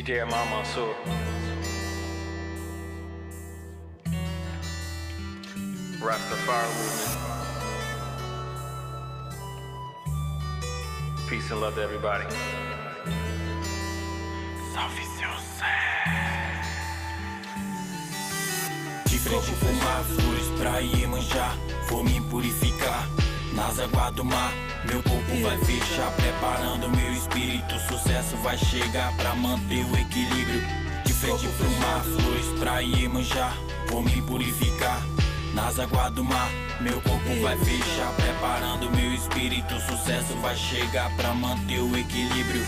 [0.00, 0.94] DJ Imam Mansour.
[6.00, 7.18] Rastafari movement.
[11.28, 12.24] Peace and love to everybody.
[14.72, 15.34] Salve seu
[19.04, 21.54] De frente fumar, flores pra Iemanjá
[21.90, 23.06] Vou me purificar
[23.52, 27.78] nas águas do mar Meu corpo vai fechar, preparando meu espírito.
[27.88, 30.62] Sucesso vai chegar pra manter o equilíbrio.
[31.04, 33.52] De frente pro mar, flores pra Iemanjá
[33.88, 35.02] Vou me purificar.
[35.54, 36.48] Nas águas do mar
[36.80, 39.74] Meu corpo vai fechar, preparando meu espírito.
[39.80, 42.64] Sucesso vai chegar pra manter o equilíbrio.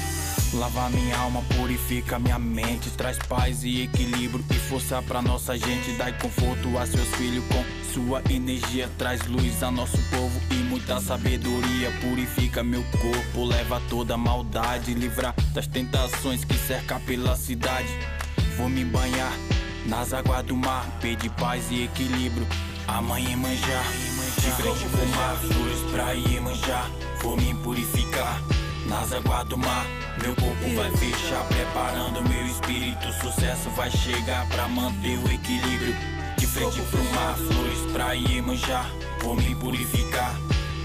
[0.55, 5.93] Lava minha alma, purifica minha mente, traz paz e equilíbrio e força pra nossa gente,
[5.93, 10.99] dai conforto a seus filhos com sua energia, traz luz a nosso povo e muita
[11.03, 17.89] sabedoria, purifica meu corpo, leva toda maldade, livra das tentações que cerca pela cidade.
[18.57, 19.33] Vou me banhar
[19.85, 22.47] nas águas do mar, pedir paz e equilíbrio.
[22.89, 23.85] Amanhã manjar,
[24.39, 26.87] de frente fumar, flores pra Iemanjá,
[27.21, 28.41] vou me purificar
[28.87, 29.87] nas águas do mar.
[30.23, 33.13] Meu corpo vai fechar, preparando meu espírito.
[33.21, 35.95] Sucesso vai chegar pra manter o equilíbrio.
[36.39, 38.87] De frente pro mar, flores pra Iemanjá.
[39.23, 40.35] Vou me purificar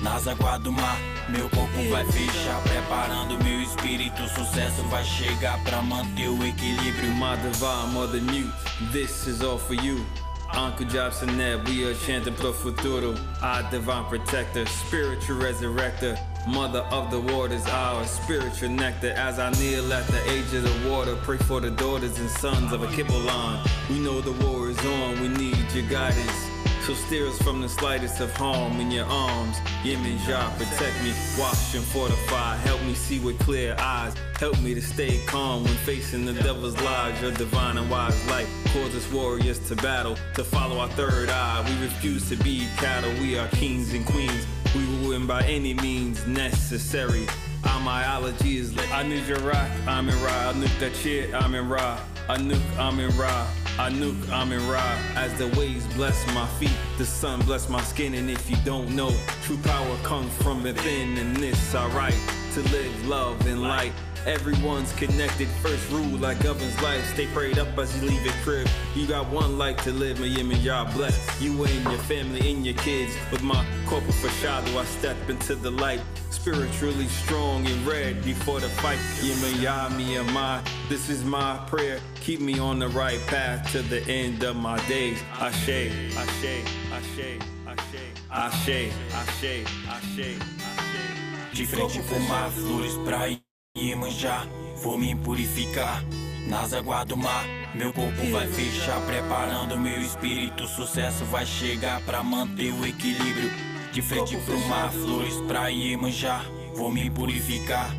[0.01, 0.25] nas
[0.61, 0.97] do mar.
[1.29, 4.27] Meu corpo vai fechar, preparando meu espírito.
[4.29, 7.07] Sucesso vai chegar pra manter o equilíbrio.
[7.41, 8.51] Divine mother mute,
[8.91, 10.05] this is all for you.
[10.53, 13.15] Uncle Jobson Neb, we are chanting pro futuro.
[13.41, 16.17] Our divine protector, spiritual resurrector.
[16.47, 19.11] Mother of the waters, our spiritual nectar.
[19.17, 22.71] As I kneel at the edge of the water, pray for the daughters and sons
[22.71, 23.67] of a Kibbalon.
[23.89, 26.46] We know the war is on, we need your guidance.
[26.87, 29.57] So steer us from the slightest of harm in your arms.
[29.83, 32.55] Yemanjá, protect me, wash and fortify.
[32.55, 34.13] Help me see with clear eyes.
[34.39, 37.21] Help me to stay calm when facing the devil's lies.
[37.21, 41.61] Your divine and wise light causes warriors to battle, to follow our third eye.
[41.67, 44.47] We refuse to be cattle, we are kings and queens.
[44.73, 47.27] We will win by any means necessary.
[47.65, 48.89] Our myology is lit.
[48.93, 50.51] I knew Jarak, I'm in Ra.
[50.51, 51.99] I knew that shit, I'm in Ra.
[52.29, 53.45] I knew I'm in Ra.
[53.79, 54.27] I nuke,
[54.71, 54.97] Ra.
[55.15, 58.15] As the waves bless my feet, the sun bless my skin.
[58.15, 61.15] And if you don't know, true power comes from within.
[61.19, 62.17] And this, alright,
[62.53, 63.93] to live, love, and light.
[64.25, 65.47] Everyone's connected.
[65.61, 67.05] First rule that governs life.
[67.13, 68.67] Stay prayed up as you leave your crib.
[68.95, 72.75] You got one life to live, and y'all bless you and your family and your
[72.75, 73.15] kids.
[73.31, 76.01] With my corporate shadow, I step into the light.
[76.31, 78.99] Spiritually strong and ready for the fight.
[79.21, 80.61] Yemen, Yah, me and my.
[80.89, 81.99] This is my prayer.
[82.27, 85.17] Keep me on the right path to the end of my days.
[85.39, 86.61] Ashe, Ashe,
[86.91, 91.53] Ashe, Ashe, Ashe, Ashe, Ashe, Ashe.
[91.53, 93.29] De frente fumar, flores pra
[93.77, 94.45] Iemanjá.
[94.83, 96.03] Vou me purificar
[96.49, 97.45] nas águas do mar.
[97.73, 100.67] Meu corpo vai fechar, preparando meu espírito.
[100.67, 103.49] Sucesso vai chegar pra manter o equilíbrio.
[103.93, 106.43] De frente pro mar, flores pra Iemanjá.
[106.75, 107.89] Vou me purificar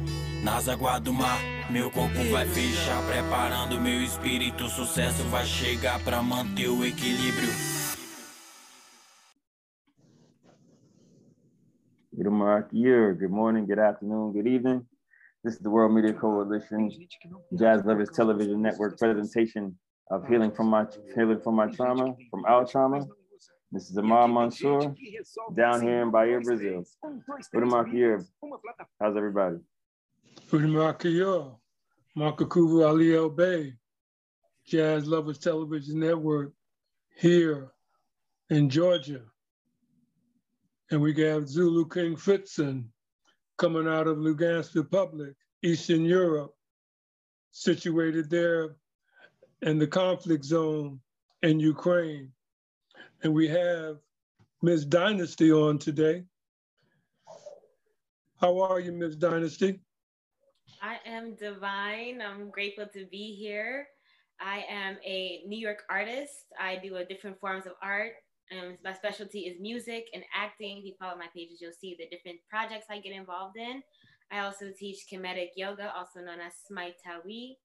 [0.43, 1.39] nas águas do mar.
[1.71, 4.65] Meu corpo vai fechar, preparando meu espírito.
[4.65, 7.49] O Sucesso vai chegar pra manter o equilíbrio.
[12.15, 13.15] Good mark year.
[13.15, 14.85] Good morning, good afternoon, good evening.
[15.45, 16.91] This is the World Media Coalition
[17.57, 19.79] Jazz Lovers Television Network presentation
[20.11, 20.85] of healing from my
[21.15, 23.07] healing from my trauma, from our trauma.
[23.71, 24.95] This is Amar Mansour
[25.55, 26.85] down here in Bahia, Brazil.
[27.53, 28.25] Good mark year.
[29.01, 29.59] How's everybody?
[30.51, 31.59] Udamakiyo,
[32.17, 33.75] Makakuvu Ali El Bay,
[34.67, 36.53] Jazz Lovers Television Network
[37.17, 37.71] here
[38.49, 39.21] in Georgia.
[40.91, 42.85] And we have Zulu King Fritzen
[43.59, 46.55] coming out of Lugansk Republic, Eastern Europe,
[47.51, 48.77] situated there
[49.63, 50.99] in the conflict zone
[51.43, 52.33] in Ukraine.
[53.23, 53.99] And we have
[54.63, 54.87] Ms.
[54.87, 56.25] Dynasty on today.
[58.41, 59.17] How are you, Ms.
[59.17, 59.81] Dynasty?
[60.83, 62.21] I am divine.
[62.23, 63.87] I'm grateful to be here.
[64.41, 66.33] I am a New York artist.
[66.61, 68.13] I do a different forms of art.
[68.53, 70.79] Um, my specialty is music and acting.
[70.79, 73.83] If you follow my pages, you'll see the different projects I get involved in.
[74.31, 77.57] I also teach Kemetic yoga, also known as Smai Tawi.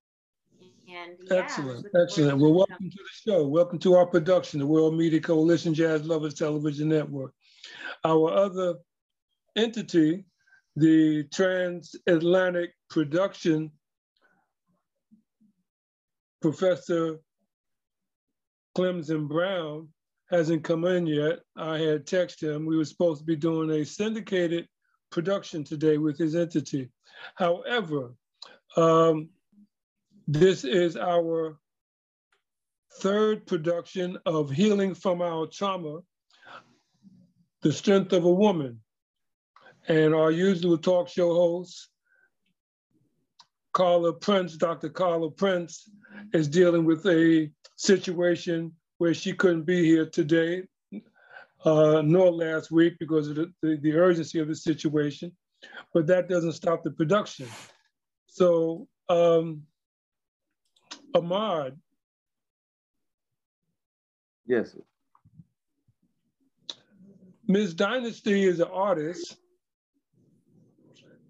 [0.88, 2.40] And yeah, excellent, excellent.
[2.40, 3.48] Well, welcome to the show.
[3.48, 7.34] Welcome to our production, the World Media Coalition Jazz Lovers Television Network.
[8.04, 8.76] Our other
[9.56, 10.26] entity,
[10.76, 13.72] the Transatlantic Production,
[16.42, 17.20] Professor
[18.78, 19.90] Clemson Brown,
[20.32, 21.40] hasn't come in yet.
[21.56, 22.66] I had texted him.
[22.66, 24.68] We were supposed to be doing a syndicated
[25.12, 26.90] production today with his entity.
[27.36, 28.16] However,
[28.76, 29.30] um,
[30.28, 31.60] This is our
[33.02, 36.00] third production of Healing from Our Trauma,
[37.62, 38.80] The Strength of a Woman.
[39.88, 41.90] And our usual talk show host,
[43.74, 44.90] Carla Prince, Dr.
[44.90, 45.90] Carla Prince,
[46.34, 50.64] is dealing with a situation where she couldn't be here today,
[51.66, 55.32] uh, nor last week because of the, the, the urgency of the situation,
[55.94, 57.48] but that doesn't stop the production.
[58.28, 59.64] So um,
[61.14, 61.78] Ahmad.
[64.46, 64.76] Yes.
[67.48, 67.74] Ms.
[67.74, 69.38] Dynasty is an artist.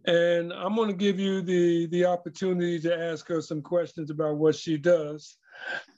[0.06, 4.38] And I'm going to give you the, the opportunity to ask her some questions about
[4.38, 5.38] what she does.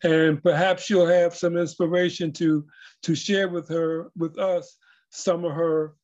[0.03, 2.65] And perhaps you'll have some inspiration to,
[3.03, 4.77] to share with her, with us,
[5.09, 5.95] some of her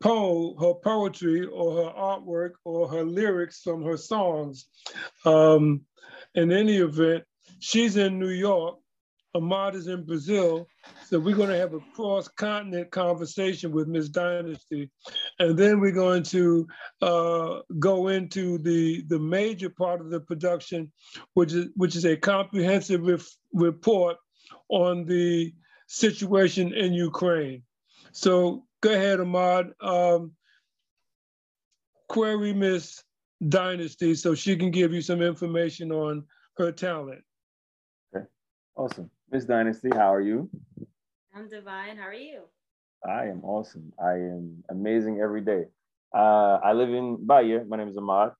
[0.00, 4.66] poem, her poetry or her artwork or her lyrics from her songs.
[5.24, 5.82] Um,
[6.34, 7.24] in any event,
[7.58, 8.78] she's in New York,
[9.34, 10.66] Ahmad is in Brazil.
[11.06, 14.90] So we're going to have a cross-continent conversation with Miss Dynasty.
[15.38, 16.66] And then we're going to
[17.00, 20.90] uh, go into the, the major part of the production,
[21.34, 23.02] which is, which is a comprehensive
[23.52, 24.16] report
[24.68, 25.52] on the
[25.86, 27.62] situation in Ukraine.
[28.12, 29.72] So go ahead, Ahmad.
[29.80, 30.32] Um,
[32.08, 33.02] query Miss
[33.48, 36.24] Dynasty so she can give you some information on
[36.56, 37.22] her talent.
[38.14, 38.26] Okay,
[38.76, 39.10] awesome.
[39.32, 40.50] Miss Dynasty, how are you?
[41.32, 41.96] I'm divine.
[41.96, 42.42] How are you?
[43.08, 43.92] I am awesome.
[44.02, 45.66] I am amazing every day.
[46.12, 47.64] Uh, I live in Bahia.
[47.68, 48.32] My name is Ahmad.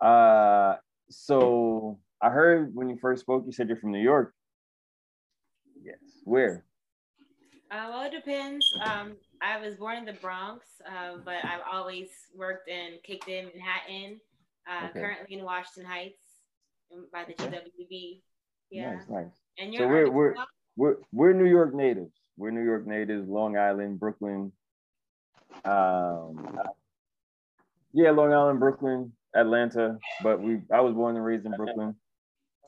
[0.00, 0.76] Uh,
[1.10, 4.32] so I heard when you first spoke, you said you're from New York.
[5.82, 5.98] Yes.
[6.24, 6.64] Where?
[7.70, 8.66] Uh, well, it depends.
[8.82, 13.50] Um, I was born in the Bronx, uh, but I've always worked and kicked in
[13.54, 14.20] Manhattan.
[14.66, 15.00] Uh, okay.
[15.00, 16.22] Currently in Washington Heights
[17.12, 18.22] by the GWB.
[18.70, 18.94] Yeah.
[18.94, 19.43] Nice, nice.
[19.58, 20.34] And you're so we're we're,
[20.76, 22.12] we're we're New York natives.
[22.36, 24.52] We're New York natives, Long Island, Brooklyn.
[25.64, 26.58] Um,
[27.92, 29.98] yeah, Long Island, Brooklyn, Atlanta.
[30.22, 31.94] But we I was born and raised in Brooklyn.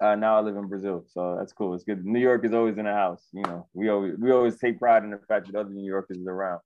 [0.01, 1.75] Uh, now I live in Brazil, so that's cool.
[1.75, 2.05] It's good.
[2.05, 3.25] New York is always in the house.
[3.33, 6.19] You know, we always we always take pride in the fact that other New Yorkers
[6.27, 6.61] are around.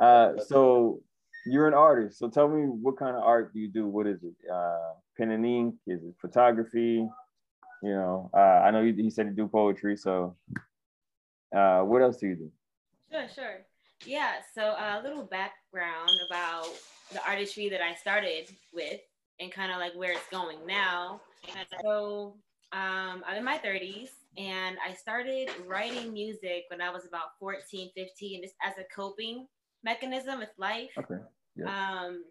[0.00, 1.00] Uh, so
[1.44, 2.18] you're an artist.
[2.18, 3.86] So tell me, what kind of art do you do?
[3.86, 4.34] What is it?
[4.50, 5.74] Uh, pen and ink?
[5.86, 7.06] Is it photography?
[7.82, 9.96] You know, uh, I know he, he said he do poetry.
[9.96, 10.36] So,
[11.54, 12.52] uh, what else do you do?
[13.10, 13.66] Sure, sure.
[14.06, 14.34] Yeah.
[14.54, 16.68] So a little background about
[17.12, 19.00] the artistry that I started with,
[19.40, 21.20] and kind of like where it's going now.
[21.82, 22.36] So
[22.72, 27.90] um, I'm in my 30s, and I started writing music when I was about 14,
[27.94, 29.46] 15, just as a coping
[29.84, 30.90] mechanism with life.
[30.98, 31.20] Okay.
[31.56, 31.66] Yeah.
[31.66, 32.24] Um,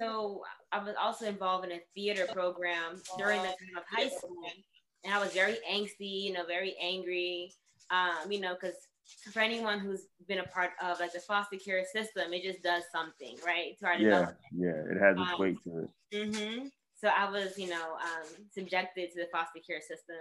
[0.00, 0.42] so
[0.72, 4.42] I was also involved in a theater program during the time of high school,
[5.04, 7.52] and I was very angsty, you know, very angry,
[7.90, 8.76] um, you know, because
[9.32, 12.84] for anyone who's been a part of like the foster care system, it just does
[12.92, 13.78] something, right?
[13.80, 15.90] To our yeah, yeah, it has its um, weight to it.
[16.14, 16.66] Mm-hmm.
[16.96, 20.16] So I was, you know, um, subjected to the foster care system,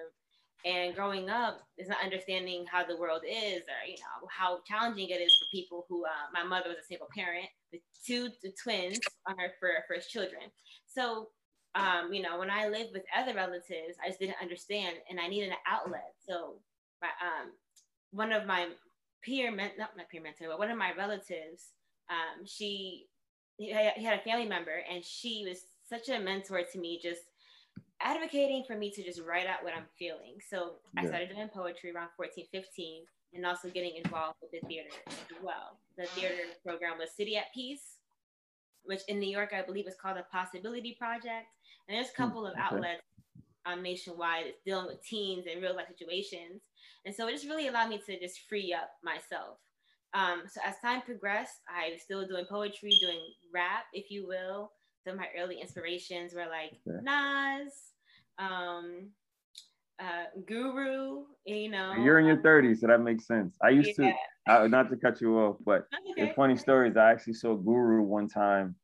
[0.66, 5.10] and growing up is not understanding how the world is or you know how challenging
[5.10, 7.48] it is for people who uh, my mother was a single parent.
[7.72, 8.30] With two
[8.62, 10.42] twins on her for her first children.
[10.88, 11.30] So
[11.76, 15.28] um, you know when i lived with other relatives i just didn't understand and i
[15.28, 16.14] needed an outlet.
[16.28, 16.56] So
[17.02, 17.52] my, um,
[18.12, 18.68] one of my
[19.24, 21.68] peer not my peer mentor but one of my relatives
[22.10, 23.06] um, she
[23.57, 27.22] he had a family member and she was such a mentor to me just
[28.02, 30.36] advocating for me to just write out what I'm feeling.
[30.50, 33.04] So I started doing poetry around 14, 15,
[33.34, 35.78] and also getting involved with the theater as well.
[35.98, 37.98] The theater program was City at Peace,
[38.84, 41.48] which in New York, I believe is called the Possibility Project.
[41.88, 43.02] And there's a hmm, couple of outlets
[43.66, 46.62] um, nationwide it's dealing with teens and real life situations.
[47.06, 49.58] And so it just really allowed me to just free up myself.
[50.14, 53.20] Um, so as time progressed, I was still doing poetry, doing
[53.54, 54.72] rap, if you will.
[55.04, 57.00] Some of my early inspirations were like okay.
[57.02, 57.74] Nas,
[58.38, 59.10] um,
[60.00, 61.94] uh, Guru, you know.
[61.94, 63.58] You're in your 30s, so that makes sense.
[63.62, 64.14] I used yeah.
[64.48, 65.88] to, I, not to cut you off, but
[66.18, 66.34] okay.
[66.36, 66.96] funny stories.
[66.98, 68.76] I actually saw Guru one time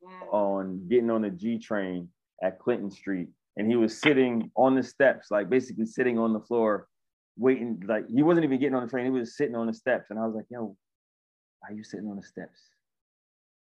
[0.00, 0.28] wow.
[0.30, 2.08] on getting on the G train
[2.42, 6.40] at Clinton Street, and he was sitting on the steps, like basically sitting on the
[6.40, 6.88] floor,
[7.36, 7.82] waiting.
[7.86, 10.18] Like he wasn't even getting on the train; he was sitting on the steps, and
[10.18, 10.76] I was like, "Yo,
[11.60, 12.60] why are you sitting on the steps?"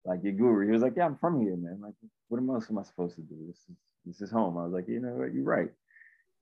[0.04, 1.78] Like your guru, he was like, "Yeah, I'm from here, man.
[1.80, 1.94] Like,
[2.28, 3.36] what else am I supposed to do?
[3.46, 4.58] This is this is home.
[4.58, 5.68] I was like, you know what, you're right.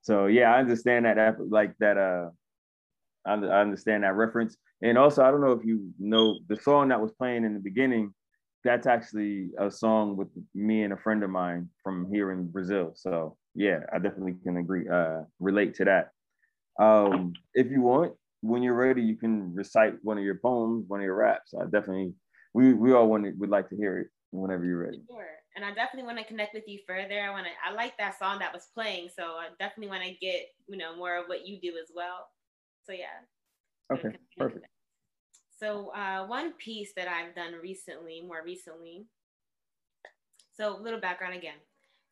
[0.02, 2.30] So yeah, I understand that like that uh
[3.26, 4.56] I understand that reference.
[4.82, 7.60] And also I don't know if you know the song that was playing in the
[7.60, 8.14] beginning,
[8.64, 12.92] that's actually a song with me and a friend of mine from here in Brazil.
[12.94, 16.10] So yeah, I definitely can agree, uh, relate to that.
[16.82, 21.00] Um, if you want, when you're ready, you can recite one of your poems, one
[21.00, 21.52] of your raps.
[21.52, 22.14] I definitely,
[22.54, 25.02] we we all want to, would like to hear it whenever you're ready.
[25.10, 25.26] Sure.
[25.56, 27.20] And I definitely want to connect with you further.
[27.20, 29.08] I want to, I like that song that was playing.
[29.14, 32.28] So I definitely want to get, you know, more of what you do as well.
[32.84, 33.26] So yeah.
[33.92, 34.66] Okay, perfect.
[35.58, 39.06] So uh, one piece that I've done recently, more recently.
[40.52, 41.56] So a little background again.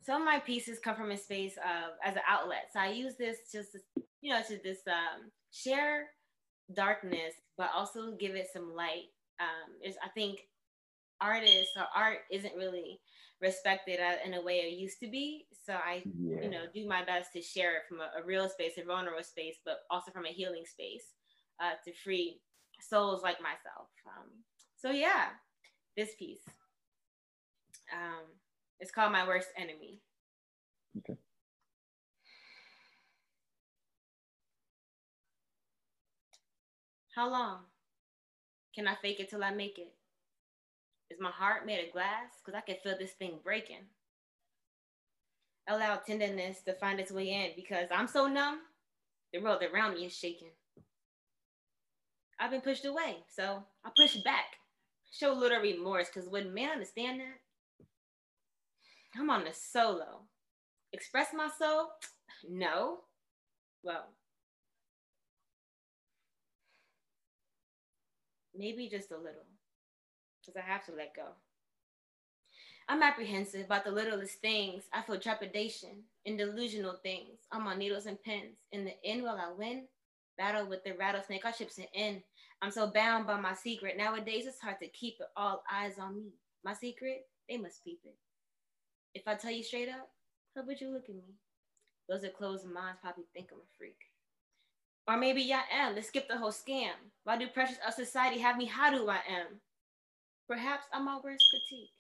[0.03, 2.71] Some of my pieces come from a space of as an outlet.
[2.73, 3.79] So I use this just, to,
[4.21, 6.09] you know, to this um, share
[6.75, 9.11] darkness, but also give it some light.
[9.41, 10.41] Um, is I think
[11.21, 13.01] artists or art isn't really
[13.41, 15.47] respected in a way it used to be.
[15.65, 16.43] So I, yeah.
[16.43, 19.23] you know, do my best to share it from a, a, real space, a vulnerable
[19.23, 21.15] space, but also from a healing space
[21.61, 22.41] uh, to free
[22.81, 23.89] souls like myself.
[24.07, 24.29] Um,
[24.77, 25.27] so yeah,
[25.97, 26.43] this piece.
[27.93, 28.25] Um,
[28.81, 30.01] it's called My Worst Enemy.
[30.99, 31.19] Okay.
[37.15, 37.63] How long
[38.79, 39.93] can I fake it till I make it?
[41.11, 42.31] Is my heart made of glass?
[42.39, 43.87] Because I can feel this thing breaking.
[45.67, 48.61] Allow tenderness to find its way in because I'm so numb,
[49.33, 50.53] the world around me is shaking.
[52.39, 54.45] I've been pushed away, so I push back.
[55.11, 57.87] Show a little remorse because would men understand that?
[59.19, 60.21] I'm on the solo.
[60.93, 61.89] Express my soul?
[62.49, 62.99] No.
[63.83, 64.05] Well,
[68.59, 69.47] maybe just a little,
[70.41, 71.29] because I have to let go.
[72.89, 74.85] I'm apprehensive about the littlest things.
[74.95, 77.41] I feel trepidation in delusional things.
[77.53, 78.57] I'm on needles and pins.
[78.73, 79.85] In the end, will I win?
[80.39, 82.23] Battle with the rattlesnake, our ship's an end.
[82.63, 83.97] I'm so bound by my secret.
[83.97, 86.33] Nowadays, it's hard to keep it all eyes on me.
[86.65, 88.17] My secret, they must peep it.
[89.15, 90.09] If I tell you straight up,
[90.57, 91.35] how would you look at me?
[92.09, 93.99] Those are closed minds probably think I'm a freak.
[95.09, 95.95] Or maybe I am.
[95.95, 96.93] Let's skip the whole scam.
[97.25, 99.61] Why do pressures of society have me how do I am?
[100.47, 101.91] Perhaps I'm my worst critique.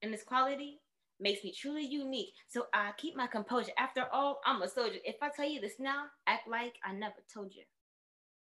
[0.00, 0.78] And this quality
[1.18, 2.34] makes me truly unique.
[2.48, 3.72] So I keep my composure.
[3.76, 4.98] After all, I'm a soldier.
[5.04, 7.64] If I tell you this now, act like I never told you.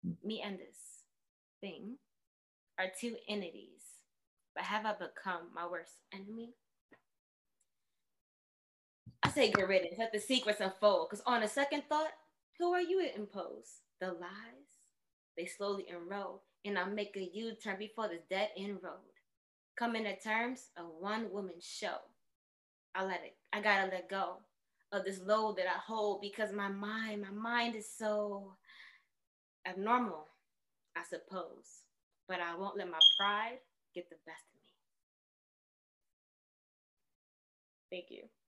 [0.04, 0.26] Hmm.
[0.26, 1.04] Me and this
[1.62, 1.96] thing
[2.78, 3.84] are two entities.
[4.54, 6.54] But have I become my worst enemy?
[9.22, 11.08] I say get riddance, let the secrets unfold.
[11.08, 12.10] Because on a second thought,
[12.58, 13.80] who are you to impose?
[14.00, 14.78] The lies,
[15.36, 19.12] they slowly enroll, and I make a U turn before this dead end road.
[19.76, 21.98] Coming to terms, a one woman show.
[22.94, 24.38] I let it, I gotta let go
[24.92, 28.54] of this load that I hold because my mind, my mind is so
[29.66, 30.26] abnormal,
[30.96, 31.84] I suppose.
[32.26, 33.58] But I won't let my pride
[33.94, 34.60] get the best of
[37.92, 37.98] me.
[37.98, 38.39] Thank you.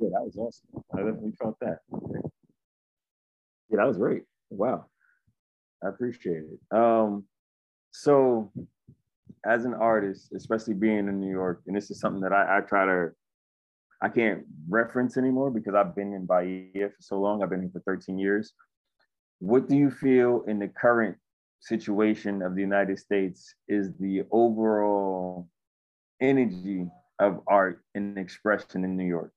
[0.00, 0.82] Yeah, that was awesome.
[0.94, 1.78] I definitely felt that.
[3.68, 4.22] Yeah, that was great.
[4.48, 4.86] Wow.
[5.84, 6.76] I appreciate it.
[6.76, 7.24] Um,
[7.90, 8.50] so
[9.44, 12.60] as an artist, especially being in New York, and this is something that I, I
[12.62, 13.10] try to
[14.02, 17.42] I can't reference anymore because I've been in Bahia for so long.
[17.42, 18.52] I've been here for 13 years.
[19.40, 21.16] What do you feel in the current
[21.60, 25.48] situation of the United States is the overall
[26.20, 26.86] energy
[27.18, 29.32] of art and expression in New York?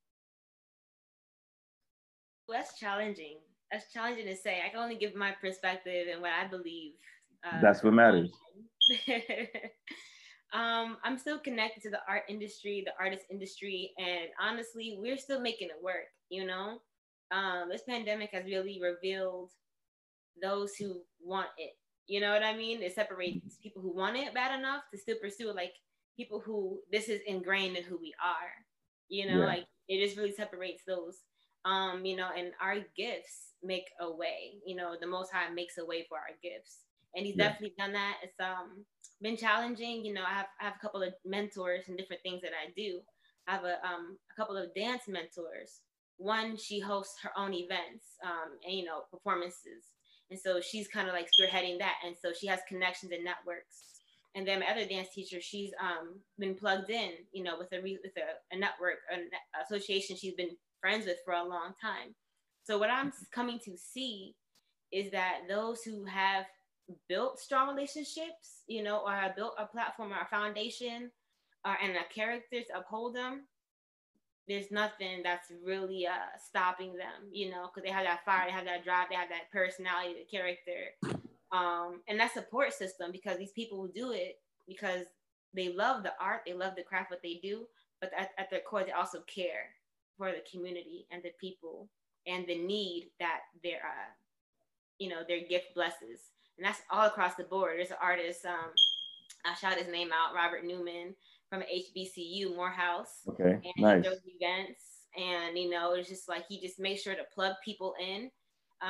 [2.54, 3.38] Well, that's challenging.
[3.72, 4.60] That's challenging to say.
[4.64, 6.92] I can only give my perspective and what I believe.
[7.44, 8.30] Uh, that's what matters.
[10.52, 15.40] um, I'm still connected to the art industry, the artist industry, and honestly, we're still
[15.40, 16.06] making it work.
[16.28, 16.78] You know,
[17.32, 19.50] um, this pandemic has really revealed
[20.40, 21.72] those who want it.
[22.06, 22.82] You know what I mean?
[22.82, 25.72] It separates people who want it bad enough to still pursue it, like
[26.16, 28.52] people who this is ingrained in who we are.
[29.08, 29.46] You know, yeah.
[29.46, 31.18] like it just really separates those
[31.64, 34.58] um, you know, and our gifts make a way.
[34.66, 36.80] You know, the Most High makes a way for our gifts,
[37.14, 37.48] and He's yeah.
[37.48, 38.16] definitely done that.
[38.22, 38.84] It's um
[39.22, 40.04] been challenging.
[40.04, 42.72] You know, I have I have a couple of mentors and different things that I
[42.76, 43.00] do.
[43.48, 45.80] I have a um a couple of dance mentors.
[46.16, 49.84] One, she hosts her own events, um, and you know, performances,
[50.30, 53.90] and so she's kind of like spearheading that, and so she has connections and networks.
[54.36, 57.80] And then my other dance teacher, she's um, been plugged in, you know, with a
[57.80, 59.28] with a, a network, an
[59.64, 62.14] association she's been friends with for a long time.
[62.62, 64.34] So what I'm coming to see
[64.92, 66.44] is that those who have
[67.08, 71.10] built strong relationships, you know, or have built a platform or a foundation
[71.64, 73.46] or and a character to uphold them,
[74.46, 78.52] there's nothing that's really uh, stopping them, you know, because they have that fire, they
[78.52, 81.16] have that drive, they have that personality, the character,
[81.50, 83.10] um, and that support system.
[83.10, 84.38] Because these people who do it
[84.68, 85.06] because
[85.54, 87.64] they love the art, they love the craft, what they do,
[88.02, 89.70] but at, at their core, they also care
[90.16, 91.88] for the community and the people
[92.26, 94.10] and the need that their, uh,
[94.98, 96.20] you know, their gift blesses.
[96.56, 97.74] And that's all across the board.
[97.76, 98.70] There's an artist, um,
[99.44, 101.14] I shout his name out, Robert Newman
[101.50, 103.20] from HBCU Morehouse.
[103.28, 104.04] Okay, and nice.
[104.06, 104.82] Events,
[105.16, 108.30] and you know, it's just like he just makes sure to plug people in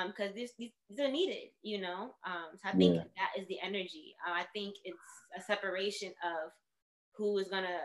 [0.07, 2.15] because um, these, these are needed, you know.
[2.27, 3.03] Um, so I think Yeah.
[3.17, 4.15] that is the energy.
[4.27, 4.99] Uh, I think it's
[5.37, 6.53] a separation of
[7.17, 7.79] who is gonna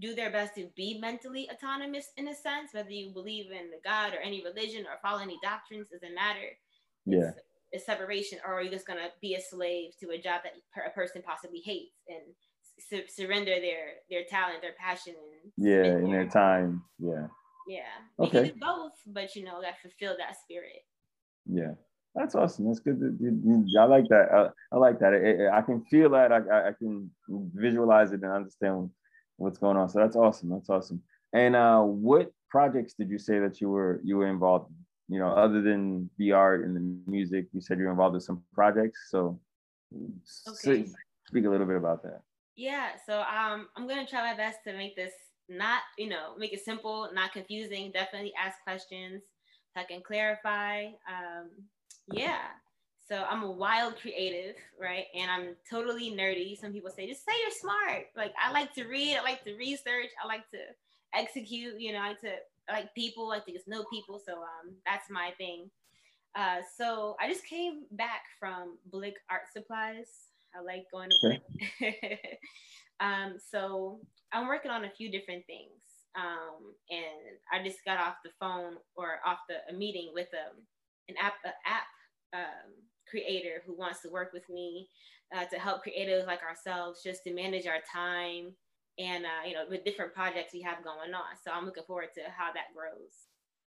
[0.00, 3.80] do their best to be mentally autonomous in a sense, whether you believe in the
[3.84, 6.48] God or any religion or follow any doctrines doesn't matter.
[7.06, 7.28] Yeah.
[7.30, 7.40] It's,
[7.72, 10.52] it's separation, or are you just gonna be a slave to a job that
[10.86, 12.20] a person possibly hates and
[12.78, 16.84] su- surrender their their talent, their passion, and Yeah, in their time.
[16.98, 17.26] Yeah.
[17.68, 17.80] yeah.
[18.20, 18.50] Okay.
[18.50, 20.84] can do both, but you know, that fulfill that spirit.
[21.46, 21.72] Yeah,
[22.14, 22.66] that's awesome.
[22.66, 23.00] That's good.
[23.78, 24.28] I like that.
[24.32, 25.12] I, I like that.
[25.14, 26.32] It- I can feel that.
[26.32, 28.90] I, I, I can visualize it and understand
[29.36, 29.88] what's going on.
[29.88, 30.50] So that's awesome.
[30.50, 31.02] That's awesome.
[31.32, 34.70] And uh, what projects did you say that you were you were involved?
[34.70, 34.76] in?
[35.08, 38.20] You know, other than the art and the music, you said you were involved in
[38.20, 39.08] some projects.
[39.08, 39.38] So,
[40.48, 40.84] Okay.
[41.28, 42.22] speak a little bit about that.
[42.56, 45.12] Yeah, so um, I'm gonna try my best to make this
[45.48, 47.92] not, you know, make it simple, not confusing.
[47.92, 49.22] Definitely ask questions
[49.72, 50.86] so I can clarify.
[51.08, 51.50] Um,
[52.12, 52.48] yeah,
[53.08, 55.04] so I'm a wild creative, right?
[55.14, 56.58] And I'm totally nerdy.
[56.58, 58.06] Some people say, just say you're smart.
[58.16, 60.58] Like I like to read, I like to research, I like to
[61.14, 61.80] execute.
[61.80, 62.32] You know, I like to
[62.68, 64.20] I like people, I like to get to know people.
[64.24, 65.70] So um, that's my thing.
[66.34, 70.08] Uh, so I just came back from Blick Art Supplies.
[70.54, 71.16] I like going to.
[71.22, 72.00] Blick.
[73.00, 74.00] um, so
[74.32, 75.70] I'm working on a few different things.
[76.16, 80.56] Um, and I just got off the phone or off the a meeting with um,
[81.08, 81.86] an app a app
[82.32, 82.72] um,
[83.08, 84.88] creator who wants to work with me
[85.34, 88.52] uh, to help creatives like ourselves just to manage our time
[88.98, 91.36] and uh, you know with different projects we have going on.
[91.44, 93.28] So I'm looking forward to how that grows.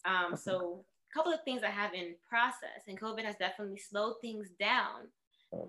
[0.05, 4.15] Um, so a couple of things I have in process, and COVID has definitely slowed
[4.21, 5.07] things down.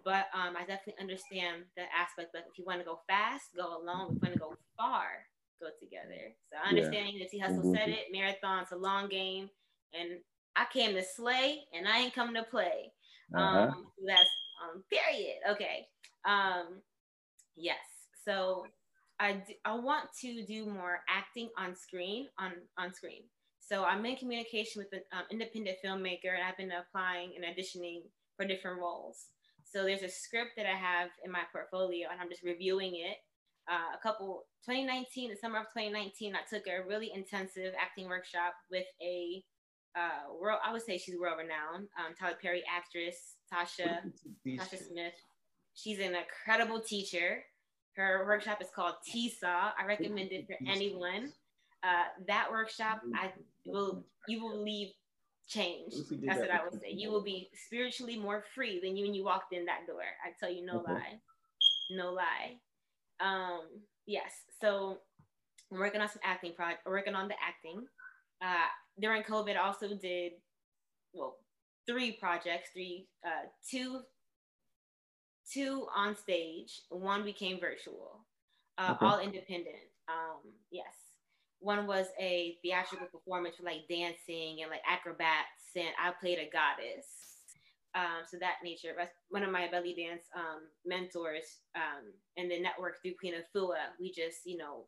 [0.05, 3.77] But um, I definitely understand the aspect that if you want to go fast, go
[3.81, 4.09] alone.
[4.09, 5.27] If you want to go far,
[5.61, 6.35] go together.
[6.51, 6.89] So I Yeah.
[7.21, 7.73] that T Hustle Mhm.
[7.73, 9.51] said it, marathon's a long game,
[9.93, 10.21] and
[10.57, 12.93] I came to slay, and I ain't coming to play.
[13.35, 13.43] Uh-huh.
[13.43, 14.31] Um, that's
[14.63, 15.39] um, period.
[15.51, 15.87] Okay.
[16.25, 16.81] Um,
[17.57, 17.79] yes.
[18.25, 18.65] So
[19.21, 23.23] I, d- I want to do more acting on screen on on screen.
[23.61, 28.03] So I'm in communication with an um, independent filmmaker, and I've been applying and auditioning
[28.37, 29.27] for different roles.
[29.65, 33.17] So there's a script that I have in my portfolio, and I'm just reviewing it.
[33.67, 38.53] Uh, a couple 2019, the summer of 2019, I took a really intensive acting workshop
[38.71, 39.43] with a
[39.97, 40.59] uh, world.
[40.65, 41.89] I would say she's world renowned.
[41.99, 44.01] Um, Tyler Perry actress Tasha
[44.47, 45.15] Tasha Smith.
[45.75, 47.43] She's an incredible teacher.
[47.97, 49.73] Her workshop is called TSAW.
[49.79, 51.33] I recommend it for anyone.
[51.83, 53.31] Uh, that workshop, I
[53.67, 54.89] will you will leave
[55.47, 55.97] changed.
[56.25, 56.91] That's what I would say.
[56.91, 60.01] You will be spiritually more free than you when you walked in that door.
[60.25, 60.93] I tell you no Okay.
[60.93, 61.21] lie.
[61.91, 62.57] No lie.
[63.21, 63.61] Um,
[64.07, 64.33] yes.
[64.61, 64.99] So
[65.71, 67.85] I'm working on some acting project working on the acting.
[68.43, 68.69] Uh
[69.01, 70.33] during COVID also did
[71.13, 71.37] well
[71.87, 74.01] three projects, three uh two
[75.53, 78.25] two on stage, one became virtual.
[78.77, 79.07] Uh, Okay.
[79.07, 79.77] all independent.
[80.09, 81.15] Um, yes
[81.65, 86.51] one was a theatrical performance for like dancing and like acrobats and i played a
[86.53, 87.07] goddess
[87.97, 88.91] um, so that nature
[89.31, 94.13] one of my belly dance um, mentors um, and the network through queen afua we
[94.13, 94.85] just you know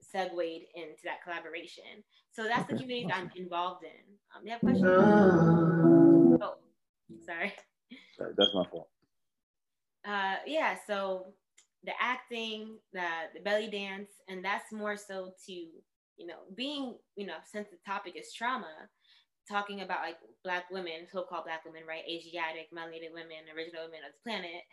[0.00, 2.04] segued into that collaboration.
[2.32, 4.04] So that's the community that i'm involved in.
[4.34, 4.94] Um, you have questions?
[6.40, 6.54] Oh
[7.24, 7.52] sorry.
[8.18, 8.88] Sorry, That's my fault.
[10.06, 11.26] uh yeah so
[11.84, 17.26] the acting the the belly dance and that's more so to you know being you
[17.26, 18.88] know since the topic is trauma
[19.48, 22.04] talking about like black women so-called black women right?
[22.08, 24.62] Asiatic melanated women original women of the planet.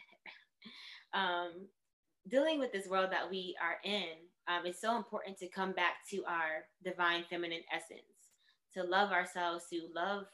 [1.13, 1.67] Um
[2.29, 4.13] dealing with this world that we are in
[4.47, 8.01] um, it's so important to come back to our divine feminine essence
[8.73, 10.25] to love ourselves to love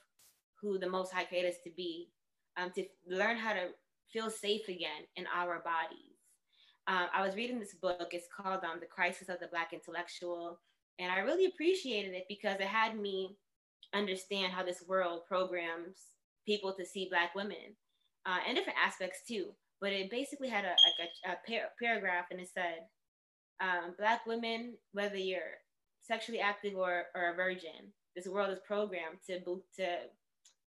[0.62, 2.10] who the most high created us to be
[2.58, 3.68] um, to learn how to
[4.12, 6.18] feel safe again in our bodies
[6.88, 8.10] um, I was reading this book.
[8.12, 10.60] It's called um, The Crisis of the Black Intellectual.
[11.00, 13.36] And I really appreciated it because it had me
[13.94, 15.98] understand how this world programs
[16.46, 17.76] people to see Black women
[18.26, 19.48] uh, and different aspects too.
[19.80, 22.86] But it basically had a, like a, a par- paragraph and it said,
[23.62, 25.60] um, Black women, whether you're
[26.02, 29.40] sexually active or, or a virgin, this world is programmed to,
[29.76, 29.98] to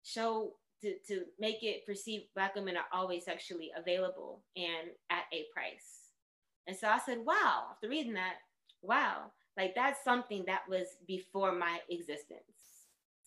[0.04, 5.46] show to, to make it perceive black women are always sexually available and at a
[5.54, 6.12] price.
[6.68, 8.36] And so I said, wow, after reading that,
[8.82, 9.32] wow.
[9.58, 12.42] like that's something that was before my existence.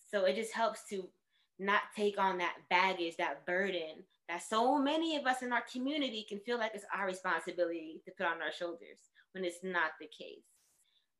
[0.09, 1.09] So it just helps to
[1.59, 6.25] not take on that baggage, that burden that so many of us in our community
[6.27, 8.99] can feel like it's our responsibility to put on our shoulders
[9.33, 10.45] when it's not the case.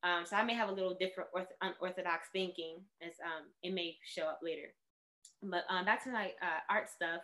[0.03, 3.97] Um, so I may have a little different orth- unorthodox thinking as um, it may
[4.05, 4.73] show up later.
[5.43, 7.21] But um, back to my uh, art stuff,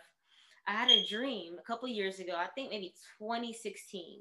[0.66, 4.20] I had a dream a couple years ago, I think maybe 2016.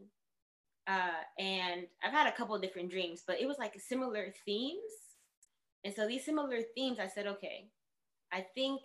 [0.87, 4.93] Uh, and I've had a couple different dreams, but it was like similar themes.
[5.83, 7.67] And so these similar themes, I said, okay,
[8.31, 8.83] I think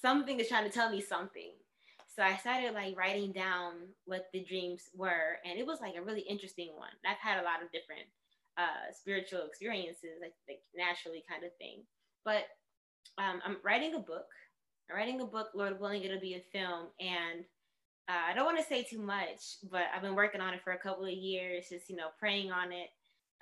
[0.00, 1.52] something is trying to tell me something.
[2.14, 6.02] So I started like writing down what the dreams were, and it was like a
[6.02, 6.90] really interesting one.
[7.06, 8.08] I've had a lot of different
[8.56, 11.84] uh, spiritual experiences, like, like naturally kind of thing.
[12.24, 12.44] But
[13.18, 14.26] um, I'm writing a book.
[14.90, 16.88] I'm writing a book, Lord willing, it'll be a film.
[16.98, 17.44] And
[18.08, 20.72] uh, I don't want to say too much, but I've been working on it for
[20.72, 22.88] a couple of years, just, you know, praying on it,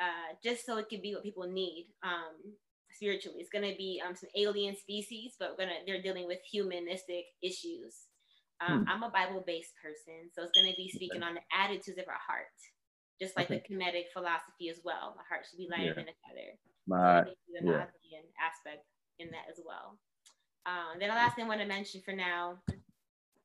[0.01, 2.53] uh, just so it could be what people need um,
[2.97, 3.39] spiritually.
[3.41, 7.27] It's going to be um, some alien species, but we're gonna, they're dealing with humanistic
[7.43, 8.09] issues.
[8.67, 8.89] Um, hmm.
[8.89, 11.29] I'm a Bible based person, so it's going to be speaking okay.
[11.29, 12.57] on the attitudes of our heart
[13.21, 13.63] just like okay.
[13.67, 15.15] the Kemetic philosophy as well.
[15.17, 15.95] My heart should be lighter yeah.
[15.95, 16.51] than a feather.
[16.87, 17.87] My, so the yeah.
[18.41, 18.85] aspect
[19.19, 19.99] in that as well.
[20.67, 22.59] Um, then the last thing I want to mention for now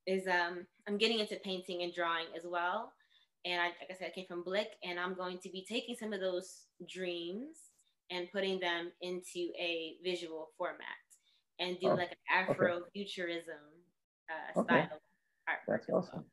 [0.06, 2.92] is um, I'm getting into painting and drawing as well.
[3.46, 5.96] And I, like I said, I came from Blick, and I'm going to be taking
[5.96, 7.58] some of those dreams
[8.12, 11.02] and putting them into a visual format
[11.60, 13.64] and do oh, like an Afrofuturism
[14.30, 14.86] uh, okay.
[14.86, 15.00] style
[15.48, 15.60] art.
[15.68, 16.26] That's awesome.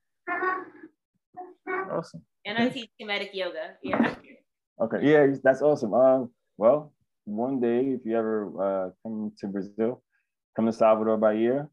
[1.91, 2.23] Awesome.
[2.45, 3.77] And I teach Kemetic yoga.
[3.83, 4.14] Yeah.
[4.81, 4.99] Okay.
[5.03, 5.95] Yeah, that's awesome.
[5.95, 6.93] Um, well,
[7.25, 10.03] one day if you ever uh, come to Brazil,
[10.57, 11.69] come to Salvador Bahia,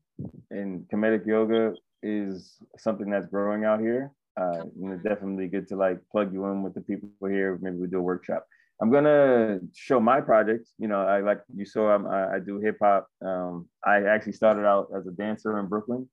[0.52, 4.12] and Kemetic yoga is something that's growing out here.
[4.40, 7.58] Uh, and it's definitely good to like plug you in with the people here.
[7.62, 8.46] Maybe we do a workshop.
[8.82, 10.68] I'm gonna show my project.
[10.78, 13.08] You know, I like you saw I'm, I, do hip hop.
[13.26, 16.10] Um, I actually started out as a dancer in Brooklyn,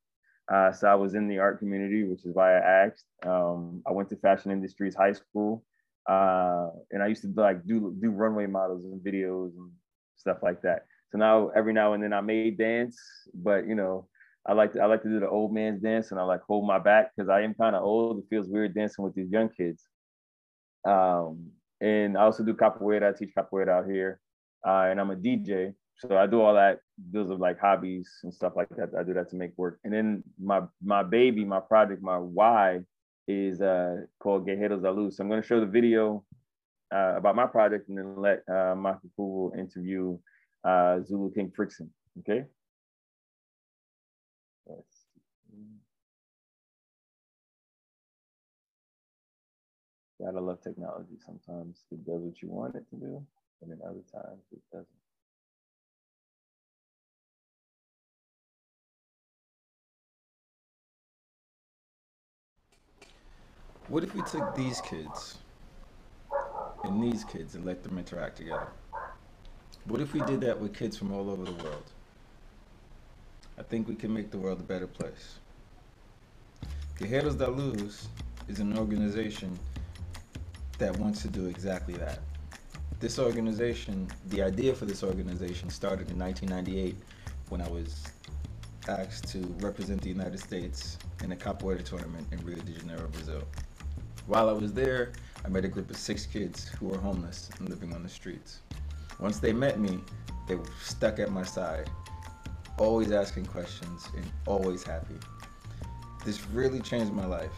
[0.52, 3.04] uh, so I was in the art community, which is why I asked.
[3.26, 5.64] Um, I went to Fashion Industries High School,
[6.08, 9.70] uh, and I used to like do do runway models and videos and
[10.16, 10.84] stuff like that.
[11.10, 12.96] So now every now and then I may dance,
[13.34, 14.08] but you know,
[14.46, 16.66] I like to, I like to do the old man's dance, and I like hold
[16.66, 18.18] my back because I am kind of old.
[18.18, 19.84] It feels weird dancing with these young kids.
[20.84, 21.50] Um,
[21.82, 23.14] and I also do capoeira.
[23.14, 24.20] I teach capoeira out here,
[24.66, 25.74] uh, and I'm a DJ.
[25.96, 26.78] So I do all that,
[27.12, 28.90] those are like hobbies and stuff like that.
[28.98, 29.78] I do that to make work.
[29.84, 32.80] And then my my baby, my project, my why
[33.28, 35.10] is uh, called Guerreros da.
[35.10, 36.24] So I'm going to show the video
[36.92, 40.18] uh, about my project and then let uh, Makaku interview
[40.64, 41.88] uh, Zulu King Frickson.
[42.20, 42.44] Okay.
[50.22, 51.18] Gotta love technology.
[51.26, 53.26] Sometimes it does what you want it to do,
[53.60, 54.86] and then other times it doesn't.
[63.88, 65.38] What if we took these kids
[66.84, 68.68] and these kids and let them interact together?
[69.86, 71.90] What if we did that with kids from all over the world?
[73.58, 75.40] I think we can make the world a better place.
[76.96, 78.08] Guerreros da Luz
[78.48, 79.58] is an organization
[80.82, 82.18] that wants to do exactly that.
[82.98, 86.96] This organization, the idea for this organization started in 1998
[87.50, 88.04] when I was
[88.88, 93.44] asked to represent the United States in a capoeira tournament in Rio de Janeiro, Brazil.
[94.26, 95.12] While I was there,
[95.44, 98.58] I met a group of six kids who were homeless and living on the streets.
[99.20, 100.00] Once they met me,
[100.48, 101.88] they were stuck at my side,
[102.76, 105.14] always asking questions and always happy.
[106.24, 107.52] This really changed my life.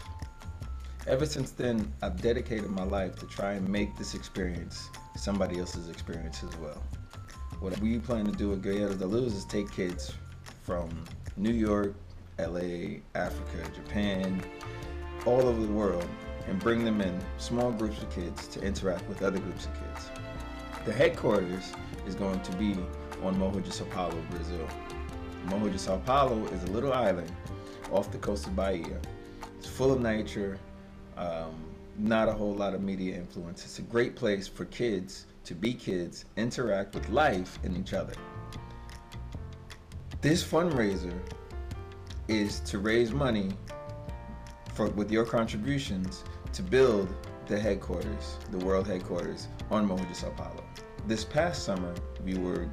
[1.07, 5.87] Ever since then, I've dedicated my life to try and make this experience somebody else's
[5.87, 6.81] experience as well.
[7.59, 10.11] What we plan to do at Guerreros da Luz is take kids
[10.63, 10.89] from
[11.37, 11.93] New York,
[12.39, 14.41] LA, Africa, Japan,
[15.27, 16.07] all over the world
[16.47, 20.09] and bring them in small groups of kids to interact with other groups of kids.
[20.85, 21.71] The headquarters
[22.07, 22.75] is going to be
[23.23, 24.67] on Morro de Sao Paulo, Brazil.
[25.45, 27.31] Morro de Sao Paulo is a little island
[27.91, 28.99] off the coast of Bahia.
[29.59, 30.57] It's full of nature,
[31.17, 31.55] um,
[31.97, 33.63] not a whole lot of media influence.
[33.63, 38.13] It's a great place for kids to be kids, interact with life and each other.
[40.21, 41.17] This fundraiser
[42.27, 43.51] is to raise money
[44.73, 46.23] for, with your contributions
[46.53, 47.07] to build
[47.47, 50.63] the headquarters, the world headquarters on de Sao Paulo.
[51.07, 52.67] This past summer, we were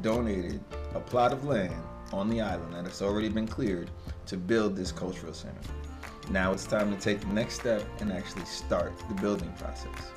[0.00, 0.60] donated
[0.94, 1.80] a plot of land
[2.12, 3.90] on the island that has already been cleared
[4.26, 5.60] to build this cultural center.
[6.30, 10.12] Now it's time to take the next step and actually start the building process.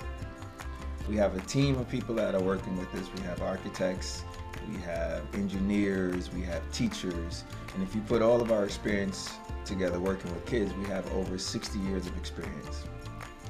[1.09, 3.07] we have a team of people that are working with us.
[3.15, 4.23] We have architects,
[4.71, 9.33] we have engineers, we have teachers, and if you put all of our experience
[9.65, 12.85] together working with kids, we have over 60 years of experience.